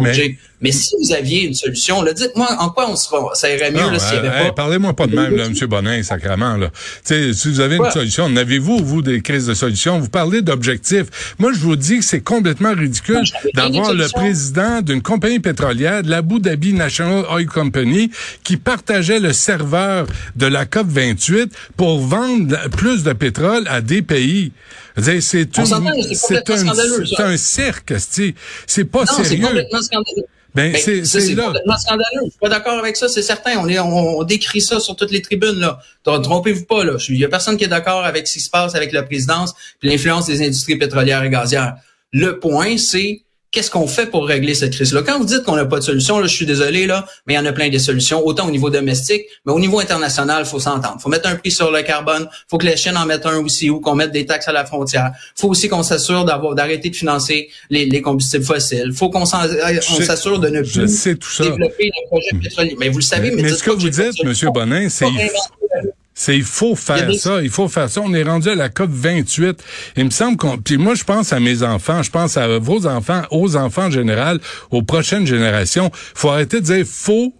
Mais... 0.00 0.36
Mais 0.62 0.72
si 0.72 0.94
vous 1.00 1.12
aviez 1.12 1.46
une 1.46 1.54
solution, 1.54 2.04
dites-moi 2.04 2.48
en 2.58 2.68
quoi 2.68 2.90
on 2.90 2.96
sera, 2.96 3.34
ça 3.34 3.50
irait 3.50 3.70
mieux 3.70 3.98
s'il 3.98 4.16
y 4.16 4.18
avait 4.18 4.28
euh, 4.28 4.48
pas. 4.48 4.52
Parlez-moi 4.52 4.92
pas 4.92 5.06
de 5.06 5.16
même, 5.16 5.34
là, 5.34 5.46
M. 5.46 5.54
Bonin, 5.66 6.02
sacrément. 6.02 6.56
Là. 6.56 6.70
si 7.02 7.32
vous 7.46 7.60
avez 7.60 7.76
une 7.76 7.90
solution, 7.90 8.28
n'avez-vous, 8.28 8.84
vous, 8.84 9.00
des 9.00 9.22
crises 9.22 9.46
de 9.46 9.54
solutions? 9.54 9.98
Vous 9.98 10.10
parlez 10.10 10.42
d'objectifs. 10.42 11.34
Moi, 11.38 11.52
je 11.54 11.60
vous 11.60 11.76
dis 11.76 12.00
que 12.00 12.04
c'est 12.04 12.20
complètement 12.20 12.74
ridicule 12.74 13.22
d'avoir 13.54 13.94
le 13.94 14.06
président 14.12 14.82
d'une 14.82 15.00
compagnie 15.00 15.40
pétrolière, 15.40 16.02
de 16.02 16.10
l'Abu 16.10 16.40
Dhabi 16.40 16.74
National 16.74 17.24
Oil 17.32 17.46
Company, 17.46 18.10
qui 18.44 18.58
partageait 18.58 19.20
le 19.20 19.32
serveur 19.32 20.06
de 20.36 20.46
la 20.46 20.66
COP 20.66 20.88
28 20.88 21.39
pour 21.76 21.98
vendre 21.98 22.68
plus 22.70 23.02
de 23.02 23.12
pétrole 23.12 23.66
à 23.68 23.80
des 23.80 24.02
pays. 24.02 24.52
C'est 24.98 25.58
un, 25.58 25.64
c'est 26.14 27.20
un 27.20 27.36
cirque, 27.36 27.94
c'est 28.66 28.84
pas 28.84 29.06
sérieux. 29.06 29.24
C'est 29.24 29.40
complètement 29.40 29.82
scandaleux. 29.82 30.26
Ben, 30.54 30.74
c'est 30.76 31.36
complètement 31.36 31.78
scandaleux. 31.78 32.24
Je 32.24 32.30
suis 32.30 32.38
pas 32.40 32.48
d'accord 32.48 32.78
avec 32.78 32.96
ça, 32.96 33.08
c'est 33.08 33.22
certain. 33.22 33.58
On, 33.58 33.68
est, 33.68 33.78
on, 33.78 34.22
décrit 34.24 34.60
ça 34.60 34.80
sur 34.80 34.96
toutes 34.96 35.12
les 35.12 35.22
tribunes. 35.22 35.60
là. 35.60 35.78
Trompez-vous 36.04 36.64
pas. 36.64 36.84
là. 36.84 36.96
Il 37.08 37.18
y 37.18 37.24
a 37.24 37.28
personne 37.28 37.56
qui 37.56 37.64
est 37.64 37.68
d'accord 37.68 38.04
avec 38.04 38.26
ce 38.26 38.34
qui 38.34 38.40
se 38.40 38.50
passe 38.50 38.74
avec 38.74 38.92
la 38.92 39.02
présidence 39.02 39.54
et 39.82 39.88
l'influence 39.88 40.26
des 40.26 40.42
industries 40.42 40.76
pétrolières 40.76 41.22
et 41.22 41.30
gazières. 41.30 41.76
Le 42.12 42.40
point, 42.40 42.76
c'est 42.76 43.22
qu'est-ce 43.50 43.70
qu'on 43.70 43.86
fait 43.86 44.06
pour 44.06 44.26
régler 44.26 44.54
cette 44.54 44.72
crise-là? 44.72 45.02
Quand 45.02 45.18
vous 45.18 45.24
dites 45.24 45.42
qu'on 45.42 45.56
n'a 45.56 45.66
pas 45.66 45.78
de 45.78 45.84
solution, 45.84 46.18
là, 46.18 46.26
je 46.26 46.34
suis 46.34 46.46
désolé, 46.46 46.86
là, 46.86 47.06
mais 47.26 47.34
il 47.34 47.36
y 47.36 47.38
en 47.38 47.46
a 47.46 47.52
plein 47.52 47.68
de 47.68 47.78
solutions, 47.78 48.24
autant 48.24 48.46
au 48.46 48.50
niveau 48.50 48.70
domestique, 48.70 49.22
mais 49.44 49.52
au 49.52 49.60
niveau 49.60 49.80
international, 49.80 50.42
il 50.44 50.48
faut 50.48 50.60
s'entendre. 50.60 50.96
Il 50.98 51.02
faut 51.02 51.08
mettre 51.08 51.28
un 51.28 51.36
prix 51.36 51.50
sur 51.50 51.70
le 51.70 51.82
carbone, 51.82 52.28
il 52.30 52.44
faut 52.48 52.58
que 52.58 52.66
les 52.66 52.76
Chine 52.76 52.96
en 52.96 53.06
mettent 53.06 53.26
un 53.26 53.38
aussi, 53.38 53.70
ou 53.70 53.80
qu'on 53.80 53.94
mette 53.94 54.12
des 54.12 54.26
taxes 54.26 54.48
à 54.48 54.52
la 54.52 54.64
frontière. 54.64 55.12
Il 55.36 55.40
faut 55.40 55.48
aussi 55.48 55.68
qu'on 55.68 55.82
s'assure 55.82 56.24
d'avoir 56.24 56.54
d'arrêter 56.54 56.90
de 56.90 56.96
financer 56.96 57.48
les, 57.70 58.00
combustibles 58.00 58.44
fossiles. 58.44 58.86
Il 58.86 58.92
faut 58.92 59.10
qu'on 59.10 59.26
s'assure 59.26 60.38
de 60.38 60.48
ne 60.48 60.62
plus 60.62 61.04
développer 61.40 61.84
les 61.84 62.06
projets 62.06 62.36
pétroliers. 62.40 62.76
Mais 62.78 62.88
vous 62.88 62.98
le 62.98 63.04
savez, 63.04 63.30
mais, 63.32 63.42
mais 63.42 63.50
ce 63.50 63.62
que 63.62 63.70
vous 63.70 63.90
dites, 63.90 64.14
M. 64.24 64.52
Bonin, 64.52 64.88
c'est 64.88 65.06
c'est 66.20 66.36
il 66.36 66.44
faut 66.44 66.76
faire 66.76 67.14
ça, 67.14 67.40
il 67.42 67.48
faut 67.48 67.66
faire 67.66 67.88
ça. 67.88 68.02
On 68.02 68.12
est 68.12 68.24
rendu 68.24 68.50
à 68.50 68.54
la 68.54 68.68
COP 68.68 68.90
28. 68.92 69.64
Il 69.96 70.04
me 70.04 70.10
semble 70.10 70.36
qu'on 70.36 70.58
puis 70.58 70.76
moi 70.76 70.94
je 70.94 71.02
pense 71.02 71.32
à 71.32 71.40
mes 71.40 71.62
enfants, 71.62 72.02
je 72.02 72.10
pense 72.10 72.36
à 72.36 72.58
vos 72.58 72.86
enfants, 72.86 73.22
aux 73.30 73.56
enfants 73.56 73.86
en 73.86 73.90
général, 73.90 74.38
aux 74.70 74.82
prochaines 74.82 75.26
générations. 75.26 75.90
Faut 76.14 76.28
arrêter 76.28 76.60
de 76.60 76.66
dire 76.66 76.84
faut 76.86 77.34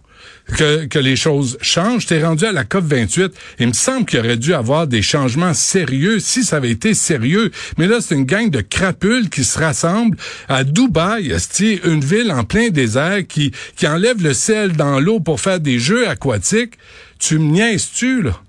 que, 0.57 0.85
que 0.85 0.97
les 0.97 1.15
choses 1.15 1.59
changent. 1.61 2.07
T'es 2.07 2.23
rendu 2.23 2.43
à 2.45 2.51
la 2.51 2.63
COP 2.63 2.85
28. 2.85 3.31
Il 3.59 3.67
me 3.67 3.73
semble 3.73 4.07
qu'il 4.07 4.17
aurait 4.17 4.35
dû 4.35 4.55
avoir 4.55 4.87
des 4.87 5.03
changements 5.03 5.53
sérieux 5.53 6.19
si 6.19 6.43
ça 6.43 6.55
avait 6.55 6.71
été 6.71 6.95
sérieux. 6.95 7.51
Mais 7.77 7.85
là, 7.85 7.99
c'est 8.01 8.15
une 8.15 8.25
gang 8.25 8.49
de 8.49 8.61
crapules 8.61 9.29
qui 9.29 9.43
se 9.43 9.59
rassemblent 9.59 10.17
à 10.49 10.63
Dubaï, 10.63 11.35
une 11.83 12.03
ville 12.03 12.31
en 12.31 12.45
plein 12.45 12.69
désert 12.69 13.27
qui, 13.27 13.51
qui 13.75 13.87
enlève 13.87 14.23
le 14.23 14.33
sel 14.33 14.71
dans 14.71 14.99
l'eau 14.99 15.19
pour 15.19 15.39
faire 15.39 15.59
des 15.59 15.77
jeux 15.77 16.09
aquatiques. 16.09 16.73
Tu 17.19 17.37
me 17.37 17.51
niaises-tu, 17.51 18.23
là? 18.23 18.41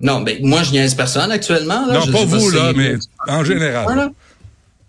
Non, 0.00 0.20
mais 0.20 0.38
moi, 0.40 0.62
je 0.62 0.70
niaise 0.70 0.94
personne 0.94 1.30
actuellement. 1.30 1.86
Là. 1.86 1.98
Non, 1.98 2.12
pas 2.12 2.24
vous, 2.24 2.50
là, 2.50 2.72
mais 2.74 2.94
en 3.28 3.44
général. 3.44 4.12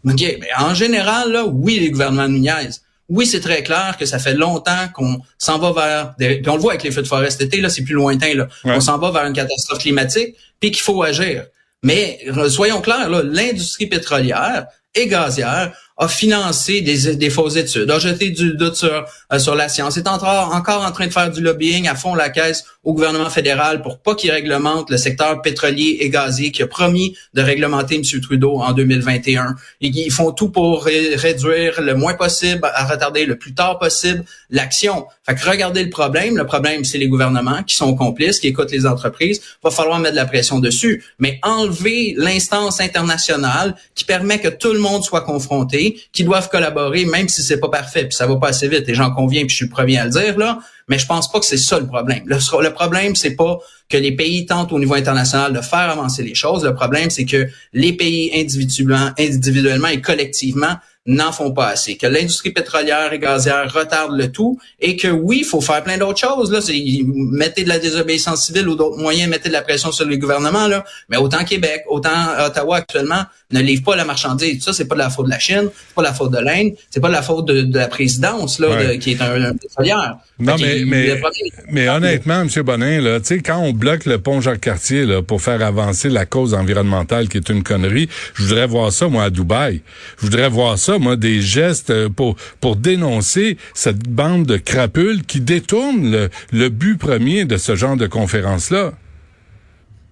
OK, 0.05 0.21
mais 0.39 0.47
en 0.57 0.73
général, 0.73 1.31
là, 1.31 1.45
oui, 1.45 1.79
les 1.79 1.91
gouvernements 1.91 2.27
nous 2.27 2.39
niaisent. 2.39 2.81
Oui, 3.09 3.25
c'est 3.25 3.41
très 3.41 3.61
clair 3.61 3.97
que 3.99 4.05
ça 4.05 4.19
fait 4.19 4.33
longtemps 4.33 4.87
qu'on 4.93 5.19
s'en 5.37 5.59
va 5.59 5.73
vers... 5.73 6.15
Des... 6.17 6.37
Puis 6.37 6.49
on 6.49 6.55
le 6.55 6.61
voit 6.61 6.71
avec 6.71 6.83
les 6.83 6.91
feux 6.91 7.01
de 7.01 7.07
forêt 7.07 7.29
cet 7.29 7.41
été, 7.41 7.59
là, 7.59 7.69
c'est 7.69 7.83
plus 7.83 7.93
lointain. 7.93 8.33
Là. 8.33 8.47
On 8.63 8.79
s'en 8.79 8.97
va 8.97 9.11
vers 9.11 9.25
une 9.25 9.33
catastrophe 9.33 9.79
climatique, 9.79 10.35
puis 10.61 10.71
qu'il 10.71 10.81
faut 10.81 11.03
agir. 11.03 11.43
Mais 11.83 12.19
soyons 12.47 12.79
clairs, 12.79 13.09
l'industrie 13.09 13.87
pétrolière 13.87 14.65
et 14.95 15.07
gazière 15.07 15.73
a 16.01 16.07
financé 16.07 16.81
des, 16.81 17.15
des 17.15 17.29
fausses 17.29 17.57
études, 17.57 17.89
a 17.91 17.99
jeté 17.99 18.31
du 18.31 18.55
doute 18.55 18.75
sur, 18.75 19.05
euh, 19.31 19.37
sur 19.37 19.53
la 19.53 19.69
science, 19.69 19.97
est 19.97 20.07
encore, 20.07 20.51
en 20.51 20.91
train 20.91 21.05
de 21.05 21.13
faire 21.13 21.29
du 21.29 21.41
lobbying 21.41 21.87
à 21.87 21.93
fond 21.93 22.15
la 22.15 22.31
caisse 22.31 22.65
au 22.83 22.95
gouvernement 22.95 23.29
fédéral 23.29 23.83
pour 23.83 23.99
pas 23.99 24.15
qu'il 24.15 24.31
réglemente 24.31 24.89
le 24.89 24.97
secteur 24.97 25.39
pétrolier 25.43 25.97
et 25.99 26.09
gazier 26.09 26.51
qui 26.51 26.63
a 26.63 26.67
promis 26.67 27.15
de 27.35 27.43
réglementer 27.43 27.97
M. 27.97 28.19
Trudeau 28.19 28.57
en 28.57 28.73
2021. 28.73 29.55
Et 29.81 29.89
ils 29.89 30.11
font 30.11 30.31
tout 30.31 30.49
pour 30.49 30.85
réduire 30.85 31.79
le 31.79 31.93
moins 31.93 32.15
possible, 32.15 32.61
à 32.63 32.87
retarder 32.87 33.27
le 33.27 33.37
plus 33.37 33.53
tard 33.53 33.77
possible 33.77 34.25
l'action. 34.49 35.05
Fait 35.37 35.49
regardez 35.49 35.83
le 35.83 35.89
problème. 35.89 36.37
Le 36.37 36.45
problème, 36.45 36.83
c'est 36.83 36.97
les 36.97 37.07
gouvernements 37.07 37.63
qui 37.63 37.75
sont 37.75 37.95
complices, 37.95 38.39
qui 38.39 38.47
écoutent 38.47 38.71
les 38.71 38.85
entreprises. 38.85 39.41
Va 39.63 39.71
falloir 39.71 39.99
mettre 39.99 40.13
de 40.13 40.19
la 40.19 40.25
pression 40.25 40.59
dessus. 40.59 41.03
Mais 41.19 41.39
enlever 41.43 42.13
l'instance 42.17 42.79
internationale 42.81 43.75
qui 43.95 44.05
permet 44.05 44.39
que 44.39 44.47
tout 44.47 44.73
le 44.73 44.79
monde 44.79 45.03
soit 45.03 45.21
confronté, 45.21 46.01
qui 46.11 46.23
doivent 46.23 46.49
collaborer, 46.49 47.05
même 47.05 47.29
si 47.29 47.41
c'est 47.41 47.59
pas 47.59 47.69
parfait, 47.69 48.05
puis 48.05 48.15
ça 48.15 48.27
va 48.27 48.35
pas 48.37 48.49
assez 48.49 48.67
vite, 48.67 48.87
et 48.87 48.93
j'en 48.93 49.11
conviens, 49.11 49.41
puis 49.41 49.49
je 49.49 49.55
suis 49.55 49.65
le 49.65 49.71
premier 49.71 49.97
à 49.97 50.05
le 50.05 50.11
dire, 50.11 50.37
là, 50.37 50.59
mais 50.87 50.97
je 50.97 51.05
pense 51.05 51.31
pas 51.31 51.39
que 51.39 51.45
c'est 51.45 51.57
ça 51.57 51.79
le 51.79 51.87
problème. 51.87 52.23
Le, 52.25 52.37
le 52.37 52.73
problème, 52.73 53.15
c'est 53.15 53.35
pas 53.35 53.59
que 53.91 53.97
les 53.97 54.13
pays 54.13 54.45
tentent 54.45 54.71
au 54.71 54.79
niveau 54.79 54.95
international 54.95 55.53
de 55.53 55.61
faire 55.61 55.89
avancer 55.89 56.23
les 56.23 56.35
choses. 56.35 56.63
Le 56.63 56.73
problème, 56.73 57.09
c'est 57.09 57.25
que 57.25 57.47
les 57.73 57.93
pays 57.93 58.31
individuellement, 58.33 59.11
individuellement 59.19 59.89
et 59.89 60.01
collectivement 60.01 60.77
n'en 61.07 61.31
font 61.31 61.51
pas 61.51 61.69
assez, 61.69 61.97
que 61.97 62.05
l'industrie 62.05 62.51
pétrolière 62.51 63.11
et 63.11 63.17
gazière 63.17 63.73
retarde 63.73 64.15
le 64.15 64.31
tout 64.31 64.59
et 64.79 64.95
que 64.95 65.07
oui, 65.07 65.39
il 65.39 65.45
faut 65.45 65.59
faire 65.59 65.83
plein 65.83 65.97
d'autres 65.97 66.19
choses. 66.19 66.51
Là, 66.51 66.61
c'est 66.61 66.79
mettez 67.05 67.63
de 67.63 67.69
la 67.69 67.79
désobéissance 67.79 68.45
civile 68.45 68.69
ou 68.69 68.75
d'autres 68.75 68.99
moyens, 68.99 69.27
mettez 69.27 69.49
de 69.49 69.53
la 69.53 69.63
pression 69.63 69.91
sur 69.91 70.05
les 70.05 70.19
gouvernements, 70.19 70.67
là. 70.67 70.83
Mais 71.09 71.17
autant 71.17 71.43
Québec, 71.43 71.83
autant 71.89 72.45
Ottawa 72.45 72.77
actuellement 72.77 73.23
ne 73.51 73.61
livre 73.61 73.83
pas 73.83 73.95
la 73.95 74.05
marchandise. 74.05 74.63
Ça, 74.63 74.73
c'est 74.73 74.85
pas 74.85 74.93
de 74.93 74.99
la 74.99 75.09
faute 75.09 75.25
de 75.25 75.31
la 75.31 75.39
Chine, 75.39 75.69
c'est 75.73 75.95
pas 75.95 76.03
de 76.03 76.07
la 76.07 76.13
faute 76.13 76.31
de 76.31 76.39
l'Inde, 76.39 76.73
c'est 76.91 76.99
pas 76.99 77.07
de 77.07 77.13
la 77.13 77.23
faute 77.23 77.47
de, 77.47 77.77
la 77.77 77.87
présidence 77.87 78.59
là, 78.59 78.95
qui 78.97 79.11
est 79.11 79.21
un, 79.21 79.43
un 79.43 79.55
pétrolière. 79.55 80.17
Non, 80.39 80.55
mais, 80.59 80.83
mais, 80.85 81.21
mais, 81.69 81.89
honnêtement, 81.89 82.41
M. 82.41 82.49
Bonin, 82.63 83.01
là, 83.01 83.19
quand 83.43 83.59
on 83.59 83.73
bloque 83.81 84.05
le 84.05 84.19
pont 84.19 84.39
Jacques-Cartier 84.41 85.05
là, 85.05 85.23
pour 85.23 85.41
faire 85.41 85.61
avancer 85.65 86.07
la 86.07 86.27
cause 86.27 86.53
environnementale, 86.53 87.27
qui 87.27 87.37
est 87.37 87.49
une 87.49 87.63
connerie, 87.63 88.07
je 88.35 88.43
voudrais 88.43 88.67
voir 88.67 88.91
ça, 88.93 89.07
moi, 89.07 89.23
à 89.25 89.29
Dubaï. 89.31 89.81
Je 90.19 90.25
voudrais 90.27 90.49
voir 90.49 90.77
ça, 90.77 90.99
moi, 90.99 91.15
des 91.15 91.41
gestes 91.41 91.89
euh, 91.89 92.07
pour, 92.07 92.35
pour 92.61 92.75
dénoncer 92.75 93.57
cette 93.73 94.07
bande 94.07 94.45
de 94.45 94.57
crapules 94.57 95.23
qui 95.23 95.41
détourne 95.41 96.11
le, 96.11 96.29
le 96.51 96.69
but 96.69 96.97
premier 96.97 97.45
de 97.45 97.57
ce 97.57 97.75
genre 97.75 97.97
de 97.97 98.05
conférence-là. 98.05 98.93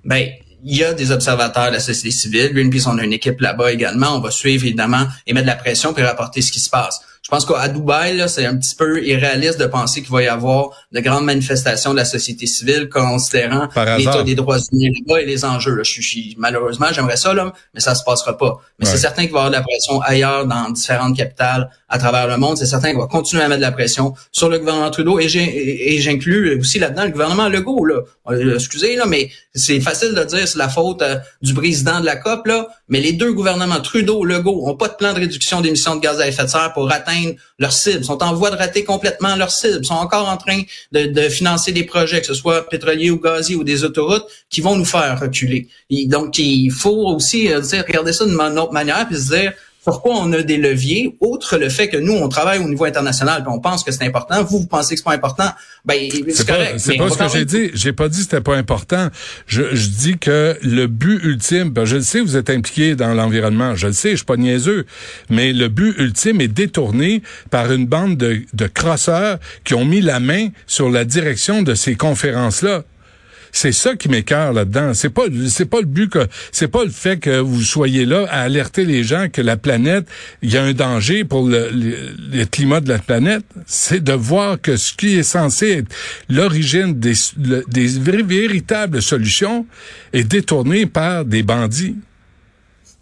Ben, 0.04 0.28
il 0.66 0.76
y 0.76 0.84
a 0.84 0.94
des 0.94 1.12
observateurs 1.12 1.68
de 1.68 1.74
la 1.74 1.80
société 1.80 2.10
civile. 2.10 2.52
Greenpeace, 2.54 2.88
on 2.88 2.98
a 2.98 3.04
une 3.04 3.14
équipe 3.14 3.40
là-bas 3.40 3.72
également. 3.72 4.18
On 4.18 4.20
va 4.20 4.32
suivre, 4.32 4.66
évidemment, 4.66 5.06
et 5.28 5.34
mettre 5.34 5.46
de 5.46 5.52
la 5.52 5.56
pression 5.56 5.94
puis 5.94 6.04
rapporter 6.04 6.42
ce 6.42 6.52
qui 6.52 6.60
se 6.60 6.70
passe. 6.72 7.00
Je 7.30 7.36
pense 7.36 7.46
qu'à 7.46 7.68
Dubaï, 7.68 8.28
c'est 8.28 8.48
un 8.48 8.58
petit 8.58 8.74
peu 8.74 9.06
irréaliste 9.06 9.60
de 9.60 9.68
penser 9.68 10.02
qu'il 10.02 10.12
va 10.12 10.24
y 10.24 10.28
avoir 10.28 10.72
de 10.92 11.00
grandes 11.00 11.26
manifestations 11.26 11.92
de 11.92 11.98
la 11.98 12.06
société 12.06 12.48
civile 12.48 12.90
considérant 12.90 13.68
l'état 14.00 14.24
des 14.24 14.34
droits 14.34 14.58
humains 14.72 14.90
là-bas 15.06 15.22
et 15.22 15.26
les 15.28 15.46
enjeux. 15.46 15.76
Là. 15.76 15.84
Je, 15.84 16.02
suis, 16.02 16.36
malheureusement, 16.40 16.88
j'aimerais 16.92 17.18
ça, 17.18 17.36
là, 17.36 17.54
mais 17.76 17.82
ça 17.82 17.94
se 17.94 18.04
passera 18.04 18.36
pas. 18.36 18.60
Mais 18.80 18.88
c'est 18.88 18.98
certain 18.98 19.26
qu'il 19.26 19.34
va 19.34 19.42
y 19.42 19.46
avoir 19.46 19.52
de 19.52 19.58
la 19.58 19.62
pression 19.62 20.02
ailleurs 20.02 20.48
dans 20.48 20.72
différentes 20.72 21.16
capitales 21.16 21.70
à 21.88 22.00
travers 22.00 22.28
le 22.28 22.38
monde. 22.38 22.58
C'est 22.58 22.66
certain 22.66 22.94
qu'on 22.94 23.02
va 23.02 23.08
continuer 23.08 23.44
à 23.44 23.48
mettre 23.48 23.62
de 23.62 23.66
la 23.66 23.74
pression 23.74 24.16
sur 24.32 24.50
le 24.50 24.58
gouvernement 24.58 24.90
Trudeau 24.90 25.20
et 25.20 25.28
j'inclus 26.00 26.60
aussi 26.60 26.80
là-dedans 26.80 27.04
le 27.04 27.12
gouvernement 27.12 27.48
Legault. 27.48 27.86
Là. 27.86 28.02
Euh, 28.32 28.56
excusez, 28.56 28.96
là, 28.96 29.06
mais 29.06 29.30
c'est 29.54 29.80
facile 29.82 30.16
de 30.16 30.24
dire 30.24 30.48
c'est 30.48 30.58
la 30.58 30.70
faute 30.70 31.04
euh, 31.04 31.18
du 31.44 31.54
président 31.54 32.00
de 32.00 32.06
la 32.06 32.16
COP, 32.16 32.48
là, 32.48 32.68
mais 32.88 33.02
les 33.02 33.14
deux 33.14 33.34
gouvernements, 33.34 33.82
Trudeau, 33.82 34.24
Legault, 34.24 34.68
ont 34.68 34.76
pas 34.76 34.88
de 34.88 34.96
plan 34.96 35.14
de 35.14 35.20
réduction 35.20 35.62
d'émissions 35.62 35.96
de 35.96 36.02
gaz 36.02 36.20
à 36.20 36.28
effet 36.28 36.44
de 36.44 36.48
serre 36.48 36.74
pour 36.74 36.92
atteindre 36.92 37.19
leurs 37.58 37.74
cibles, 37.74 38.04
sont 38.04 38.22
en 38.24 38.34
voie 38.34 38.52
de 38.52 38.56
rater 38.56 38.84
complètement 38.84 39.36
leurs 39.36 39.52
cibles, 39.52 39.86
sont 39.86 39.94
encore 39.94 40.28
en 40.28 40.38
train 40.38 40.62
de, 40.92 41.30
financer 41.30 41.72
des 41.72 41.84
projets, 41.84 42.22
que 42.22 42.28
ce 42.28 42.34
soit 42.34 42.68
pétroliers 42.70 43.12
ou 43.12 43.20
gaziers 43.20 43.56
ou 43.56 43.64
des 43.64 43.84
autoroutes, 43.84 44.26
qui 44.50 44.62
vont 44.62 44.76
nous 44.76 44.86
faire 44.86 45.20
reculer. 45.20 45.68
donc, 46.08 46.38
il 46.38 46.72
faut 46.72 47.08
aussi 47.08 47.52
euh, 47.52 47.62
regarder 47.88 48.14
ça 48.14 48.26
d'une 48.26 48.40
autre 48.60 48.74
manière, 48.74 49.08
puis 49.08 49.18
se 49.18 49.34
dire, 49.34 49.54
pourquoi 49.86 50.16
on 50.18 50.32
a 50.34 50.42
des 50.42 50.58
leviers, 50.58 51.16
outre 51.22 51.58
le 51.58 51.70
fait 51.70 51.88
que 51.88 51.98
nous, 51.98 52.14
on 52.14 52.28
travaille 52.28 52.60
au 52.60 52.68
niveau 52.68 52.86
international, 52.86 53.44
puis 53.44 53.52
on 53.54 53.60
pense 53.60 53.84
que 53.84 53.92
c'est 53.92 54.04
important. 54.04 54.44
Vous, 54.44 54.60
vous 54.60 54.68
pensez 54.68 54.96
que 54.96 55.00
c'est 55.00 55.06
pas 55.06 55.14
important? 55.14 55.50
Ben, 55.86 56.10
c'est 56.34 56.46
correct. 56.46 56.76
C'est 56.80 56.98
pas 56.98 57.10
ce 57.10 57.18
que 57.18 57.30
j'ai 57.30 57.46
dit. 57.46 57.72
J'ai 57.74 57.94
pas 57.94 58.10
dit 58.10 58.18
que 58.18 58.24
c'était 58.24 58.42
pas 58.42 58.58
important. 58.58 59.10
Je, 59.48 59.76
je, 59.76 59.88
dis 59.88 60.18
que 60.18 60.58
le 60.62 60.88
but 60.88 61.24
ultime, 61.24 61.70
ben, 61.70 61.86
je 61.86 61.96
le 61.96 62.02
sais, 62.02 62.20
vous 62.20 62.36
êtes 62.36 62.50
impliqué 62.50 62.96
dans 62.96 63.14
l'environnement. 63.14 63.76
Je 63.76 63.88
le 63.88 63.94
sais, 63.94 64.12
je 64.12 64.18
suis 64.18 64.26
pas 64.26 64.38
niaiseux. 64.38 64.86
Mais 65.30 65.54
le 65.54 65.70
but 65.70 65.96
ultime 65.98 66.42
est 66.42 66.50
détourné 66.50 67.24
par 67.50 67.72
une 67.72 67.86
bande 67.86 68.18
de, 68.18 68.42
de 68.54 68.68
crosseurs 68.68 69.40
qui 69.64 69.76
ont 69.76 69.86
mis 69.86 70.02
la 70.02 70.20
main 70.20 70.50
sur 70.68 70.90
la 70.90 71.06
direction 71.06 71.62
de 71.62 71.74
ces 71.74 71.96
conférences-là. 71.96 72.84
C'est 73.52 73.72
ça 73.72 73.96
qui 73.96 74.10
m'écœure 74.10 74.54
là-dedans. 74.54 74.94
C'est 74.94 75.10
pas 75.10 75.24
c'est 75.48 75.66
pas 75.66 75.80
le 75.80 75.86
but 75.86 76.10
que 76.10 76.28
c'est 76.52 76.68
pas 76.68 76.84
le 76.84 76.90
fait 76.90 77.18
que 77.18 77.40
vous 77.40 77.62
soyez 77.62 78.06
là 78.06 78.26
à 78.30 78.42
alerter 78.42 78.86
les 78.86 79.04
gens 79.04 79.28
que 79.32 79.42
la 79.42 79.58
planète 79.58 80.08
il 80.42 80.52
y 80.52 80.58
a 80.58 80.64
un 80.64 80.74
danger 80.74 81.24
pour 81.24 81.48
le, 81.48 82.46
climat 82.46 82.82
de 82.82 82.90
la 82.90 83.00
planète. 83.00 83.44
C'est 83.66 84.04
de 84.04 84.14
voir 84.14 84.60
que 84.62 84.78
ce 84.78 84.94
qui 84.94 85.18
est 85.18 85.24
censé 85.24 85.70
être 85.70 85.96
l'origine 86.30 87.00
des, 87.00 87.14
des 87.38 87.88
véritables 88.00 89.02
solutions 89.02 89.66
est 90.14 90.24
détourné 90.24 90.86
par 90.86 91.26
des 91.26 91.44
bandits. 91.44 91.96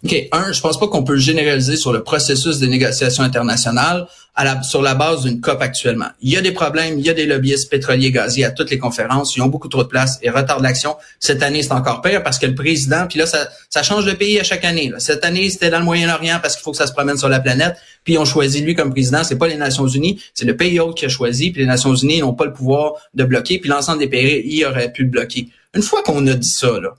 OK. 0.04 0.28
Un, 0.30 0.52
je 0.52 0.60
pense 0.60 0.78
pas 0.78 0.86
qu'on 0.86 1.02
peut 1.02 1.16
généraliser 1.16 1.76
sur 1.76 1.92
le 1.92 2.04
processus 2.04 2.58
des 2.58 2.68
négociations 2.68 3.24
internationales 3.24 4.06
à 4.36 4.44
la, 4.44 4.62
sur 4.62 4.80
la 4.80 4.94
base 4.94 5.24
d'une 5.24 5.40
COP 5.40 5.60
actuellement. 5.60 6.06
Il 6.22 6.30
y 6.30 6.36
a 6.36 6.40
des 6.40 6.52
problèmes, 6.52 7.00
il 7.00 7.04
y 7.04 7.10
a 7.10 7.14
des 7.14 7.26
lobbyistes 7.26 7.68
pétroliers 7.68 8.12
gaziers 8.12 8.44
à 8.44 8.52
toutes 8.52 8.70
les 8.70 8.78
conférences, 8.78 9.34
ils 9.36 9.42
ont 9.42 9.48
beaucoup 9.48 9.66
trop 9.66 9.82
de 9.82 9.88
place 9.88 10.20
et 10.22 10.30
retard 10.30 10.60
d'action. 10.60 10.96
Cette 11.18 11.42
année, 11.42 11.64
c'est 11.64 11.72
encore 11.72 12.00
pire 12.00 12.22
parce 12.22 12.38
que 12.38 12.46
le 12.46 12.54
président, 12.54 13.08
puis 13.08 13.18
là, 13.18 13.26
ça, 13.26 13.48
ça 13.68 13.82
change 13.82 14.04
de 14.04 14.12
pays 14.12 14.38
à 14.38 14.44
chaque 14.44 14.64
année. 14.64 14.92
Cette 14.98 15.24
année, 15.24 15.50
c'était 15.50 15.70
dans 15.70 15.80
le 15.80 15.84
Moyen-Orient 15.84 16.38
parce 16.40 16.54
qu'il 16.54 16.62
faut 16.62 16.70
que 16.70 16.76
ça 16.76 16.86
se 16.86 16.92
promène 16.92 17.18
sur 17.18 17.28
la 17.28 17.40
planète, 17.40 17.74
puis 18.04 18.16
on 18.16 18.24
choisit 18.24 18.64
lui 18.64 18.76
comme 18.76 18.92
président. 18.92 19.24
C'est 19.24 19.38
pas 19.38 19.48
les 19.48 19.56
Nations 19.56 19.88
Unies, 19.88 20.22
c'est 20.34 20.46
le 20.46 20.56
pays 20.56 20.78
autre 20.78 20.94
qui 20.94 21.06
a 21.06 21.08
choisi, 21.08 21.50
puis 21.50 21.62
les 21.62 21.66
Nations 21.66 21.96
Unies 21.96 22.20
n'ont 22.20 22.34
pas 22.34 22.44
le 22.44 22.52
pouvoir 22.52 22.92
de 23.14 23.24
bloquer, 23.24 23.58
puis 23.58 23.68
l'ensemble 23.68 23.98
des 23.98 24.08
pays, 24.08 24.44
y 24.46 24.64
aurait 24.64 24.92
pu 24.92 25.02
le 25.02 25.10
bloquer. 25.10 25.48
Une 25.74 25.82
fois 25.82 26.04
qu'on 26.04 26.24
a 26.28 26.34
dit 26.34 26.48
ça, 26.48 26.78
là, 26.80 26.94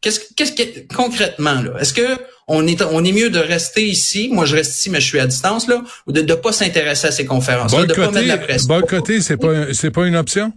qu'est-ce, 0.00 0.20
qu'est-ce 0.36 0.52
que 0.52 0.94
concrètement 0.94 1.62
là, 1.62 1.72
est-ce 1.80 1.92
que 1.92 2.16
on 2.48 2.66
est, 2.66 2.82
on 2.82 3.04
est 3.04 3.12
mieux 3.12 3.30
de 3.30 3.38
rester 3.38 3.84
ici. 3.84 4.28
Moi, 4.32 4.44
je 4.44 4.56
reste 4.56 4.78
ici, 4.78 4.90
mais 4.90 5.00
je 5.00 5.06
suis 5.06 5.20
à 5.20 5.26
distance, 5.26 5.66
là, 5.68 5.82
ou 6.06 6.12
de 6.12 6.22
ne 6.22 6.34
pas 6.34 6.52
s'intéresser 6.52 7.08
à 7.08 7.12
ces 7.12 7.26
conférences-là, 7.26 7.86
de 7.86 7.94
pas 7.94 8.10
mettre 8.10 8.28
la 8.28 8.38
pression. 8.38 8.68
Boycotter, 8.68 9.20
c'est 9.20 9.36
pas, 9.36 9.72
c'est 9.72 9.90
pas 9.90 10.06
une 10.06 10.16
option? 10.16 10.52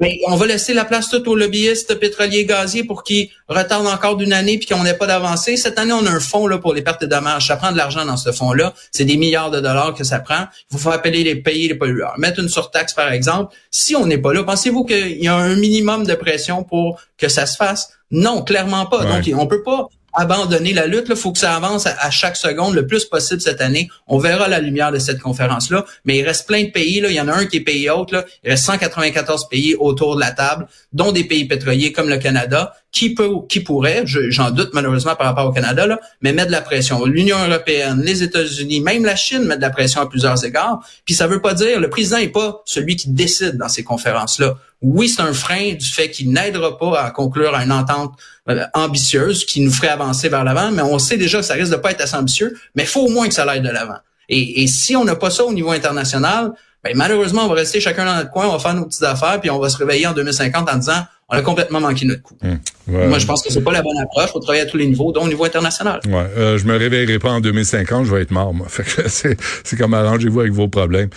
Mais 0.00 0.20
on 0.28 0.36
va 0.36 0.46
laisser 0.46 0.74
la 0.74 0.84
place 0.84 1.08
tout 1.08 1.28
aux 1.28 1.34
lobbyistes 1.34 1.98
pétroliers 1.98 2.44
gaziers 2.44 2.84
pour 2.84 3.02
qu'ils 3.02 3.30
retardent 3.48 3.88
encore 3.88 4.16
d'une 4.16 4.32
année 4.32 4.56
puis 4.56 4.68
qu'on 4.68 4.84
n'ait 4.84 4.94
pas 4.94 5.08
d'avancée. 5.08 5.56
Cette 5.56 5.76
année, 5.76 5.92
on 5.92 6.06
a 6.06 6.10
un 6.10 6.20
fonds 6.20 6.46
là 6.46 6.58
pour 6.58 6.72
les 6.72 6.82
pertes 6.82 7.02
et 7.02 7.08
dommages. 7.08 7.48
Ça 7.48 7.56
prend 7.56 7.72
de 7.72 7.76
l'argent 7.76 8.04
dans 8.04 8.16
ce 8.16 8.30
fonds-là. 8.30 8.74
C'est 8.92 9.04
des 9.04 9.16
milliards 9.16 9.50
de 9.50 9.58
dollars 9.58 9.94
que 9.94 10.04
ça 10.04 10.20
prend. 10.20 10.46
Il 10.70 10.78
faut 10.78 10.92
appeler 10.92 11.24
les 11.24 11.34
pays 11.34 11.66
les 11.66 11.74
pollueurs. 11.74 12.14
Mettre 12.16 12.38
une 12.38 12.48
surtaxe, 12.48 12.94
par 12.94 13.10
exemple. 13.10 13.56
Si 13.72 13.96
on 13.96 14.06
n'est 14.06 14.18
pas 14.18 14.32
là, 14.32 14.44
pensez-vous 14.44 14.84
qu'il 14.84 15.20
y 15.20 15.26
a 15.26 15.34
un 15.34 15.56
minimum 15.56 16.06
de 16.06 16.14
pression 16.14 16.62
pour 16.62 17.00
que 17.16 17.28
ça 17.28 17.46
se 17.46 17.56
fasse? 17.56 17.90
Non, 18.12 18.42
clairement 18.42 18.86
pas. 18.86 19.04
Donc, 19.04 19.28
on 19.36 19.46
peut 19.48 19.64
pas 19.64 19.88
abandonner 20.18 20.72
la 20.72 20.86
lutte. 20.86 21.06
Il 21.08 21.16
faut 21.16 21.32
que 21.32 21.38
ça 21.38 21.54
avance 21.54 21.86
à, 21.86 22.10
chaque 22.10 22.36
seconde 22.36 22.74
le 22.74 22.86
plus 22.86 23.04
possible 23.04 23.40
cette 23.40 23.60
année. 23.60 23.88
On 24.08 24.18
verra 24.18 24.48
la 24.48 24.58
lumière 24.58 24.90
de 24.90 24.98
cette 24.98 25.20
conférence-là. 25.20 25.84
Mais 26.04 26.18
il 26.18 26.24
reste 26.24 26.46
plein 26.46 26.64
de 26.64 26.70
pays. 26.70 27.00
Là. 27.00 27.08
Il 27.08 27.14
y 27.14 27.20
en 27.20 27.28
a 27.28 27.32
un 27.32 27.46
qui 27.46 27.58
est 27.58 27.60
pays 27.60 27.88
autre. 27.88 28.14
Là. 28.14 28.24
Il 28.42 28.50
reste 28.50 28.64
194 28.64 29.48
pays 29.48 29.76
autour 29.76 30.16
de 30.16 30.20
la 30.20 30.32
table, 30.32 30.66
dont 30.92 31.12
des 31.12 31.24
pays 31.24 31.44
pétroliers 31.44 31.92
comme 31.92 32.08
le 32.08 32.18
Canada, 32.18 32.74
qui 32.90 33.14
peut, 33.14 33.30
qui 33.48 33.60
pourrait, 33.60 34.04
j'en 34.06 34.50
doute 34.50 34.70
malheureusement 34.72 35.14
par 35.14 35.26
rapport 35.26 35.46
au 35.46 35.52
Canada, 35.52 35.86
là, 35.86 36.00
mais 36.22 36.32
mettre 36.32 36.48
de 36.48 36.52
la 36.52 36.62
pression. 36.62 37.04
L'Union 37.04 37.36
européenne, 37.46 38.02
les 38.02 38.22
États-Unis, 38.22 38.80
même 38.80 39.04
la 39.04 39.14
Chine 39.14 39.44
mettent 39.44 39.58
de 39.58 39.62
la 39.62 39.70
pression 39.70 40.00
à 40.00 40.08
plusieurs 40.08 40.42
égards. 40.44 40.80
Puis 41.04 41.14
ça 41.14 41.26
veut 41.26 41.40
pas 41.40 41.52
dire, 41.52 41.80
le 41.80 41.90
président 41.90 42.18
n'est 42.18 42.28
pas 42.28 42.62
celui 42.64 42.96
qui 42.96 43.10
décide 43.10 43.58
dans 43.58 43.68
ces 43.68 43.84
conférences-là. 43.84 44.54
Oui, 44.80 45.08
c'est 45.08 45.22
un 45.22 45.34
frein 45.34 45.74
du 45.74 45.84
fait 45.84 46.10
qu'il 46.10 46.32
n'aidera 46.32 46.78
pas 46.78 47.00
à 47.00 47.10
conclure 47.10 47.54
une 47.54 47.72
entente 47.72 48.14
euh, 48.48 48.64
ambitieuse 48.74 49.44
qui 49.44 49.60
nous 49.60 49.72
ferait 49.72 49.88
avancer 49.88 50.28
vers 50.28 50.44
l'avant, 50.44 50.70
mais 50.70 50.82
on 50.82 50.98
sait 50.98 51.18
déjà 51.18 51.40
que 51.40 51.44
ça 51.44 51.54
risque 51.54 51.72
de 51.72 51.76
pas 51.76 51.90
être 51.90 52.00
assez 52.00 52.16
ambitieux, 52.16 52.56
mais 52.74 52.84
faut 52.86 53.02
au 53.02 53.10
moins 53.10 53.28
que 53.28 53.34
ça 53.34 53.42
aille 53.42 53.60
de 53.60 53.68
l'avant. 53.68 53.98
Et, 54.28 54.62
et, 54.62 54.66
si 54.66 54.94
on 54.94 55.04
n'a 55.04 55.16
pas 55.16 55.30
ça 55.30 55.44
au 55.44 55.52
niveau 55.52 55.70
international, 55.70 56.52
ben 56.84 56.92
malheureusement, 56.94 57.44
on 57.44 57.48
va 57.48 57.54
rester 57.54 57.80
chacun 57.80 58.04
dans 58.04 58.14
notre 58.14 58.30
coin, 58.30 58.46
on 58.46 58.52
va 58.52 58.58
faire 58.58 58.74
nos 58.74 58.86
petites 58.86 59.02
affaires, 59.02 59.40
puis 59.40 59.50
on 59.50 59.58
va 59.58 59.68
se 59.68 59.76
réveiller 59.76 60.06
en 60.06 60.12
2050 60.12 60.70
en 60.70 60.76
disant 60.76 61.04
on 61.30 61.36
a 61.36 61.42
complètement 61.42 61.80
manqué 61.80 62.06
notre 62.06 62.22
coup. 62.22 62.36
Hum, 62.42 62.58
Moi, 62.86 63.18
je 63.18 63.26
pense 63.26 63.42
que 63.42 63.52
c'est 63.52 63.60
pas 63.60 63.72
la 63.72 63.82
bonne 63.82 63.98
approche. 63.98 64.28
Il 64.28 64.32
faut 64.32 64.40
travailler 64.40 64.62
à 64.62 64.66
tous 64.66 64.78
les 64.78 64.86
niveaux, 64.86 65.12
dont 65.12 65.24
au 65.24 65.28
niveau 65.28 65.44
international. 65.44 66.00
Ouais, 66.06 66.26
euh, 66.38 66.56
je 66.56 66.64
me 66.64 66.74
réveillerai 66.76 67.18
pas 67.18 67.30
en 67.32 67.40
2050, 67.40 68.06
je 68.06 68.14
vais 68.14 68.22
être 68.22 68.30
mort, 68.30 68.54
moi. 68.54 68.66
c'est, 69.06 69.36
c'est 69.62 69.76
comme 69.76 69.92
arrangez-vous 69.92 70.40
avec 70.40 70.52
vos 70.52 70.68
problèmes. 70.68 71.10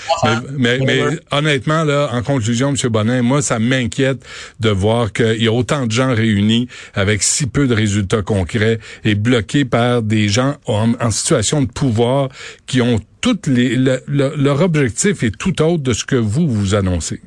mais, 0.57 0.79
mais, 0.79 1.01
honnêtement, 1.31 1.85
là, 1.85 2.09
en 2.11 2.21
conclusion, 2.23 2.73
M. 2.75 2.89
Bonin, 2.89 3.21
moi, 3.21 3.41
ça 3.41 3.57
m'inquiète 3.59 4.25
de 4.59 4.69
voir 4.69 5.13
qu'il 5.13 5.41
y 5.41 5.47
a 5.47 5.53
autant 5.53 5.85
de 5.87 5.91
gens 5.91 6.13
réunis 6.13 6.67
avec 6.93 7.23
si 7.23 7.47
peu 7.47 7.67
de 7.67 7.73
résultats 7.73 8.21
concrets 8.21 8.79
et 9.05 9.15
bloqués 9.15 9.63
par 9.63 10.01
des 10.01 10.27
gens 10.27 10.55
en, 10.65 10.91
en 10.99 11.11
situation 11.11 11.61
de 11.61 11.67
pouvoir 11.67 12.27
qui 12.67 12.81
ont 12.81 12.99
toutes 13.21 13.47
les, 13.47 13.77
leur 14.07 14.61
objectif 14.61 15.23
est 15.23 15.37
tout 15.37 15.61
autre 15.61 15.83
de 15.83 15.93
ce 15.93 16.03
que 16.03 16.15
vous 16.15 16.49
vous 16.49 16.75
annoncez. 16.75 17.21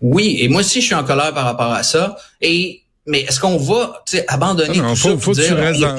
Oui, 0.00 0.38
et 0.40 0.48
moi 0.48 0.60
aussi, 0.60 0.80
je 0.80 0.86
suis 0.86 0.94
en 0.94 1.04
colère 1.04 1.32
par 1.32 1.44
rapport 1.44 1.72
à 1.72 1.82
ça. 1.82 2.16
Et 2.40 2.84
mais 3.06 3.20
est-ce 3.20 3.38
qu'on 3.38 3.58
va 3.58 4.02
abandonner 4.28 4.78
non, 4.78 4.94
tout 4.94 4.96
faut, 4.96 5.10
ça 5.10 5.18
faut, 5.18 5.32
dire, 5.34 5.48
tu 5.48 5.54
restes 5.54 5.80
dans, 5.80 5.96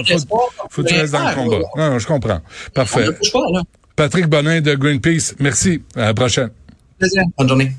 faut, 0.69 0.83
que 0.83 0.87
tu 0.87 0.95
restes 0.95 1.13
dans 1.13 1.29
le 1.29 1.35
combat. 1.35 1.57
Non, 1.77 1.89
non, 1.91 1.99
je 1.99 2.07
comprends. 2.07 2.41
Parfait. 2.73 3.07
Patrick 3.95 4.27
Bonin 4.27 4.61
de 4.61 4.73
Greenpeace, 4.75 5.35
merci. 5.39 5.81
À 5.95 6.05
la 6.05 6.13
prochaine. 6.13 6.49
Plaisir. 6.97 7.23
Bonne 7.37 7.47
journée. 7.47 7.71